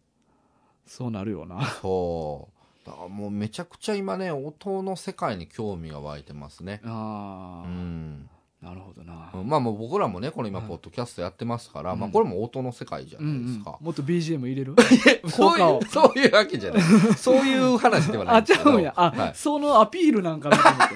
[0.86, 1.64] そうなるよな。
[1.80, 2.86] そう。
[2.86, 6.82] だからもうめちゃくちゃ今ね音の世界に興味が湧いてますね。
[6.84, 8.28] ああ、うん
[8.64, 9.30] ななるほどな。
[9.34, 13.76] うんまあもう僕らもね、この今、うんポッドキャストやってますから、うんまあこれも音の世界じゃないですか。
[13.80, 14.74] もっと BGM 入れる？
[15.28, 16.82] そういうそういうわけじゃない。
[17.16, 18.42] そういう話ではないあ。
[18.42, 18.92] ちゃうんや。
[18.96, 19.32] あ、はい。
[19.34, 20.94] そのアピールなんかなと思って。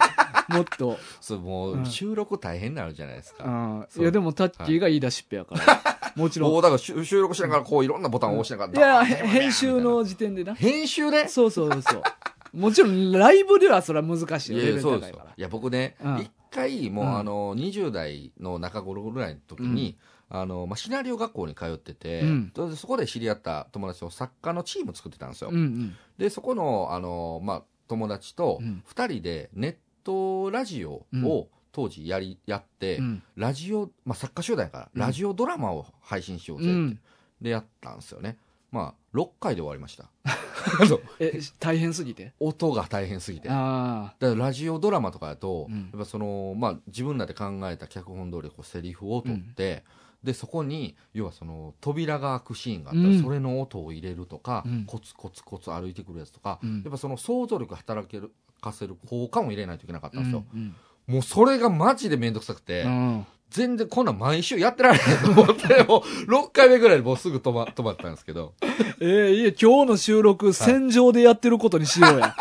[0.49, 0.99] もっと。
[1.21, 3.87] そう、もう収録大変になるじゃないですか。
[3.99, 5.99] いや、でもタッキーが言い出しっぺやから。
[6.17, 6.53] もちろん。
[6.53, 9.07] もうだから収収録しながらこういろんなボタンを押しながら。
[9.07, 9.79] いや、編集。
[9.79, 10.55] の時点でな。
[10.55, 12.03] 編集でそうそうそう。
[12.57, 14.63] もちろん、ライブではそれは難しいよ。
[14.73, 19.97] いやそうですよ高いや、僕ねうん、一回、もう、うんあの、20代の中頃ぐらいの時に、
[20.31, 25.57] あの、まあ、シナリオ学校に通っててうん、でそこで知り合った友達と作家のチーム作ってたんですようん。
[25.57, 25.97] うん。
[26.19, 33.23] で、そこの、あの、まあ、友達とうん、二人でネットラジオうんを当時やり、やってう、ん。
[33.37, 37.01] ラジオ、まあ、作家集団やから、うんラジオドラマを配信しようぜってうん。
[37.41, 38.37] でやったんですよね。
[38.71, 40.11] まあ、6回で終わりました。
[41.21, 42.33] え、大変すぎて？
[42.41, 43.49] 音が大変すぎて。
[43.49, 45.91] だかあらラジオドラマとかだと、うん。
[45.93, 49.85] やっぱその、まあ、自分らで考えた脚本通りこうセリフを取って、
[50.23, 53.23] で、そこに、要はその、扉が開くシーンがあったら、うん。
[53.23, 54.85] それの音を入れるとか、うん。
[54.85, 60.45] コツコツコツ歩いてくるやつとか、やっぱその想像力働ける、かせる効果も入れないといけなかったんですよ。
[60.53, 60.75] うん。
[61.07, 63.27] もうそれがマジでめんどくさくて、うん。
[63.51, 68.53] 全然こんなん毎週やってられへんと思って、 もう6回目ぐらいでもうすぐ止ま止まったんですけど、
[69.01, 72.35] えー、いや、今日の収録、戦場でやってることにしようや。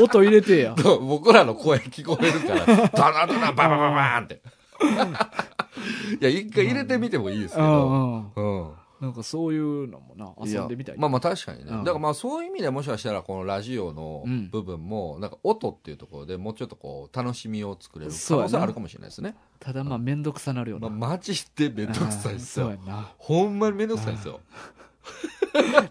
[0.00, 0.74] 音入れてや。
[1.00, 4.40] 僕らの声聞こえるから、 ダナダナババババーンって。
[6.20, 8.60] いや、一回入れてみてもいいですけうど、んうん。
[8.60, 8.70] うん。
[9.00, 10.94] なんかそういうのもな、遊んでみたい。
[10.94, 11.70] やまあまあ確かにね。
[11.70, 19.36] うんだからまあそういう意味でもしかしたらこのラジオのうん部分も、なんか音っていうところでもうちょっとこう楽しみを作れる可能性あるかもしれないですね。
[19.60, 20.94] ただまあ、めんどくさなるよまな。
[20.94, 22.72] あマジでめんどくさいですよ。
[23.18, 24.40] ほんまにめんどくさいですよ。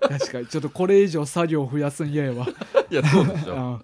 [0.02, 2.48] 確かに、ちょっとこれ以上作業増やすん嫌やわ。
[2.90, 3.58] いや、そうでしょ。
[3.58, 3.82] あ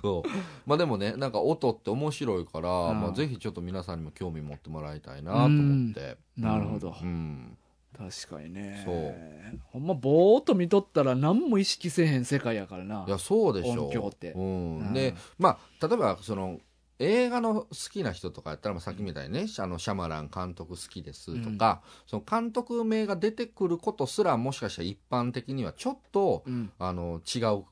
[0.00, 0.28] そう。
[0.66, 6.18] まあでもね、なんか音って面白いから、うんまあぜひちょっと皆さんにも興味持ってもらいたいなと思って。
[6.38, 7.56] うんなるほどうん。
[7.96, 8.82] 確かにね。
[8.84, 9.36] そう
[9.72, 13.04] ほんま、ぼーっと見とったら何も意識せえへん世界やからな。
[13.06, 13.86] いや、そうでしょう。
[13.86, 14.78] 音響ってうん。
[14.78, 16.58] うんで、まあ、例えば、その、
[16.98, 26.72] 映画の好きな人とかやったら、まあ、さっきみたいにね、あの、シャマラン監督好きですとか、その監督名が出てくることすら、もしかしたら一般的にはちょっと、うん。
[26.78, 27.64] あの、違ううん。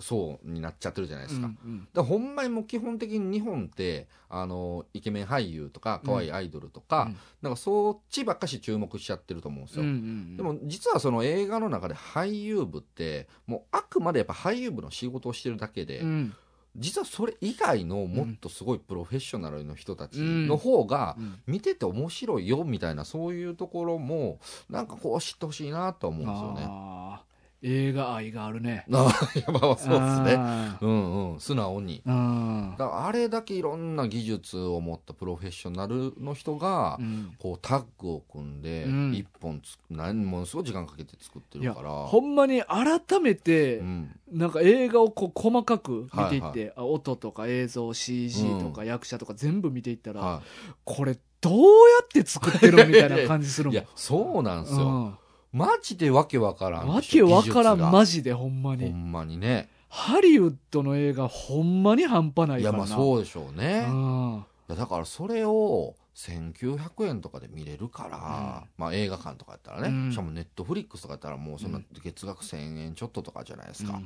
[0.00, 1.46] 層になっちゃってるじゃないですか。
[1.46, 7.16] うんだからほんまにもう基本的に日本ってあのイケメン俳優とか可愛いアイドルとか、うん。
[7.42, 10.36] なんかそっちばっかし注目しちゃってると思うんですうんよ、うん。
[10.36, 16.34] でも実はその映画の中で俳優部ってもうあくまでやっぱ俳優部の仕事をしてるだけで、うん、
[16.76, 21.38] 実はそれ以外のもっとすごいプロフェッショナルの人たちの方がうん。
[21.46, 27.26] 見てて面白いよみたいなそういうところもなんかこう知ってほしいなとは思うんですよね。
[27.66, 28.84] 映画愛があるね。
[28.92, 29.88] あいやまあそうです
[30.22, 30.78] ね。
[30.80, 32.02] うんうん素直に。
[32.06, 32.74] うん。
[32.78, 37.34] だからあれだけいろんな技術を持ったプロフェッショナルの人が、うん。
[37.38, 39.14] こうタッグを組んでうん。
[39.14, 50.42] 一本つ何ものすごい時間かけて作ってるから、ほんまに改めて、うん、なんか映画をこう細かく見ていって、はいあ音とか映像 CG とか役者とか全部見ていったら、は
[50.84, 51.64] これどうや
[52.04, 53.74] って作ってるみたいな感じするい、もん。
[53.74, 55.14] いやそうなんですよ、うん
[55.56, 58.90] マジでわけわからんわけわからんマジでほんまに。
[58.90, 59.70] ほんまにね。
[59.88, 62.84] ハリウッドの映画ほんまに半端ないいからな。
[62.84, 64.44] やまあそうでしょうね、いうん。
[64.68, 70.12] やだからそれを1900円とかで見れるから、まあ映画館とかやったらね、うん。
[70.12, 74.00] しかもネットフリックスとかやったらもうそんなうん月額1000円ちょっととかじゃないですか、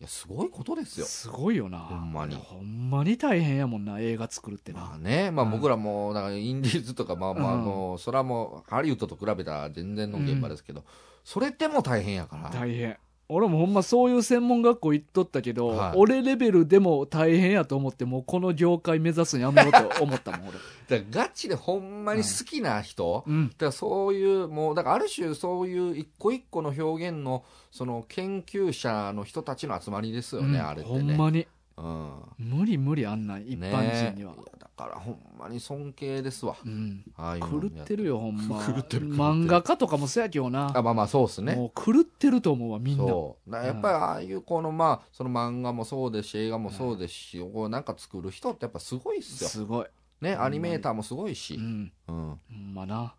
[0.00, 1.06] うんやすごいことですよ。
[1.06, 1.78] すごいよな。
[1.78, 2.34] ほんまに。
[2.34, 5.52] ほんまに大変やもんな映画作るってな、まあね、まあうん。
[5.52, 7.62] 僕らも、だからインディーズとか、まあまあ、うん。
[7.62, 10.84] あの、それはもう、ハリウッドと比べたら全然の現場ですけど、
[11.24, 12.50] それでも大変やから。
[12.50, 12.96] 大変
[13.28, 15.98] 俺もほんまそういう専門学校行っとったけど、はい。
[15.98, 20.58] 俺レベルでも大変やと思ってもうこの業界目指すのやめようと思ったもん俺。
[20.88, 23.48] だからガチでほんまに好きな人、うん。
[23.48, 30.66] だからそういう、もう、だからある種そういう一個一個の表現の、その研究者の人たちの集まりですよね、うん。
[30.66, 30.98] あれってね。
[30.98, 31.46] ほんまに。
[31.76, 32.10] うん。
[32.38, 34.38] 無理無理あんなん一般人には、ね
[34.76, 36.56] からほんまに尊敬ですわ。
[36.64, 37.04] うん。
[37.16, 38.58] ああいうの狂ってるよほんま。
[38.66, 39.14] 狂ってる狂ってる。
[39.14, 40.76] 漫画家とかもそうやけどな。
[40.76, 41.54] あ、まあまあそうですね。
[41.54, 43.04] もう狂ってると思うわみんな。
[43.04, 43.50] そう。
[43.50, 49.48] だからやっぱりああいうこのまあその漫画もそうですし映画もそうですし、こうなんか作る人ってやっぱすごいっすよ。
[49.48, 49.86] すごい。
[50.20, 51.54] ねアニメーターもすごいし。
[51.54, 51.92] う、ん。
[52.08, 53.14] うん、ほんまな。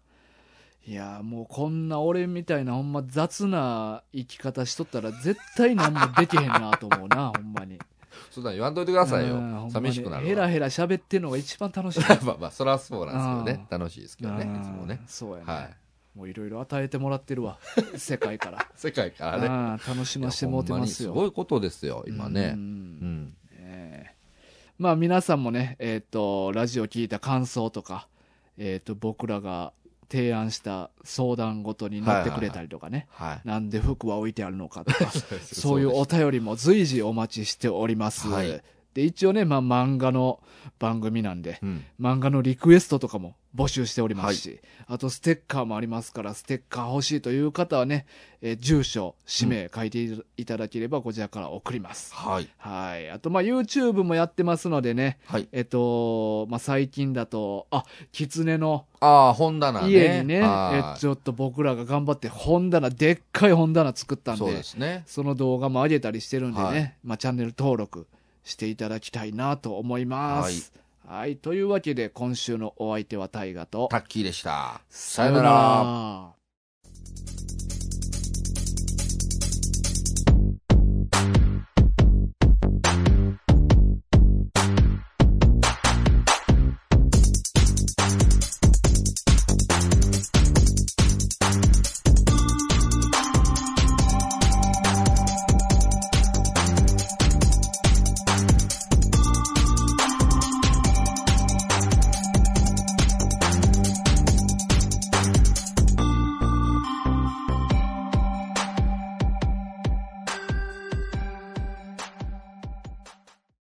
[0.88, 7.80] いやもうこんな俺みたいなほんま雑な生き方しとったら絶対何もできへんなと思うなほんまに
[8.32, 9.70] そんなん言わんといてくださいよ。
[9.72, 12.00] 寂しくなるヘラわヘラ喋ってんのが一番楽しい。
[12.26, 13.68] まあまあそれはそうなんですけどね。
[13.70, 14.44] 楽しいですけどね。
[14.44, 14.62] うん。
[14.62, 15.02] いつもね。
[15.08, 16.18] そうやね、はい。
[16.18, 17.58] もういろいろ与えてもらってるわ。
[17.98, 18.66] 世界から。
[18.76, 19.84] 世界からね。
[19.88, 21.10] 楽しましてもうてますよ。
[21.10, 22.54] すごいことですよ今ね。
[22.56, 23.34] うん。
[24.78, 28.10] まあ皆さんもね、えっ、と、ラジオ聞いた感想とか、
[28.58, 29.72] えっ、と、僕らが
[30.10, 33.08] 提案した相談ごとに乗ってくれたりとかね。
[33.12, 33.48] はい。
[33.48, 38.28] なんで服は置いてあるのかとか、 そそういうお便りも随時お待ちしております。
[38.28, 38.62] はい
[38.96, 40.42] で、一応ね、まあ漫画の
[40.80, 41.84] 番組なんで、うん。
[42.00, 48.06] 漫画のリクエストとかも募集しておりますし、あとステッカーもありますから、ステッカー欲しいという方はね、
[48.42, 50.02] えー住所、氏名書いて
[50.38, 52.14] いただければこちらから送ります。
[52.16, 52.48] はい。
[52.58, 53.10] はい。
[53.10, 55.50] あと、まあ YouTube もやってますのでね、はい。
[55.52, 57.84] えっと、まあ最近だと、あ、
[58.14, 59.90] 狐のああ、本棚ね。
[59.90, 65.04] 家にね、はいえちょっと僕らが頑張って本棚、でっかい本棚作ったんそうで、ですね。
[65.06, 68.08] その動画も上げたりしてるんでね、はいまあチャンネル登録
[68.46, 70.72] していただきたいなと思います。
[71.06, 71.36] はい。
[71.36, 74.80] というわけで、今週のお相手は大ガと、タッキーでした。
[74.90, 76.36] さよなら。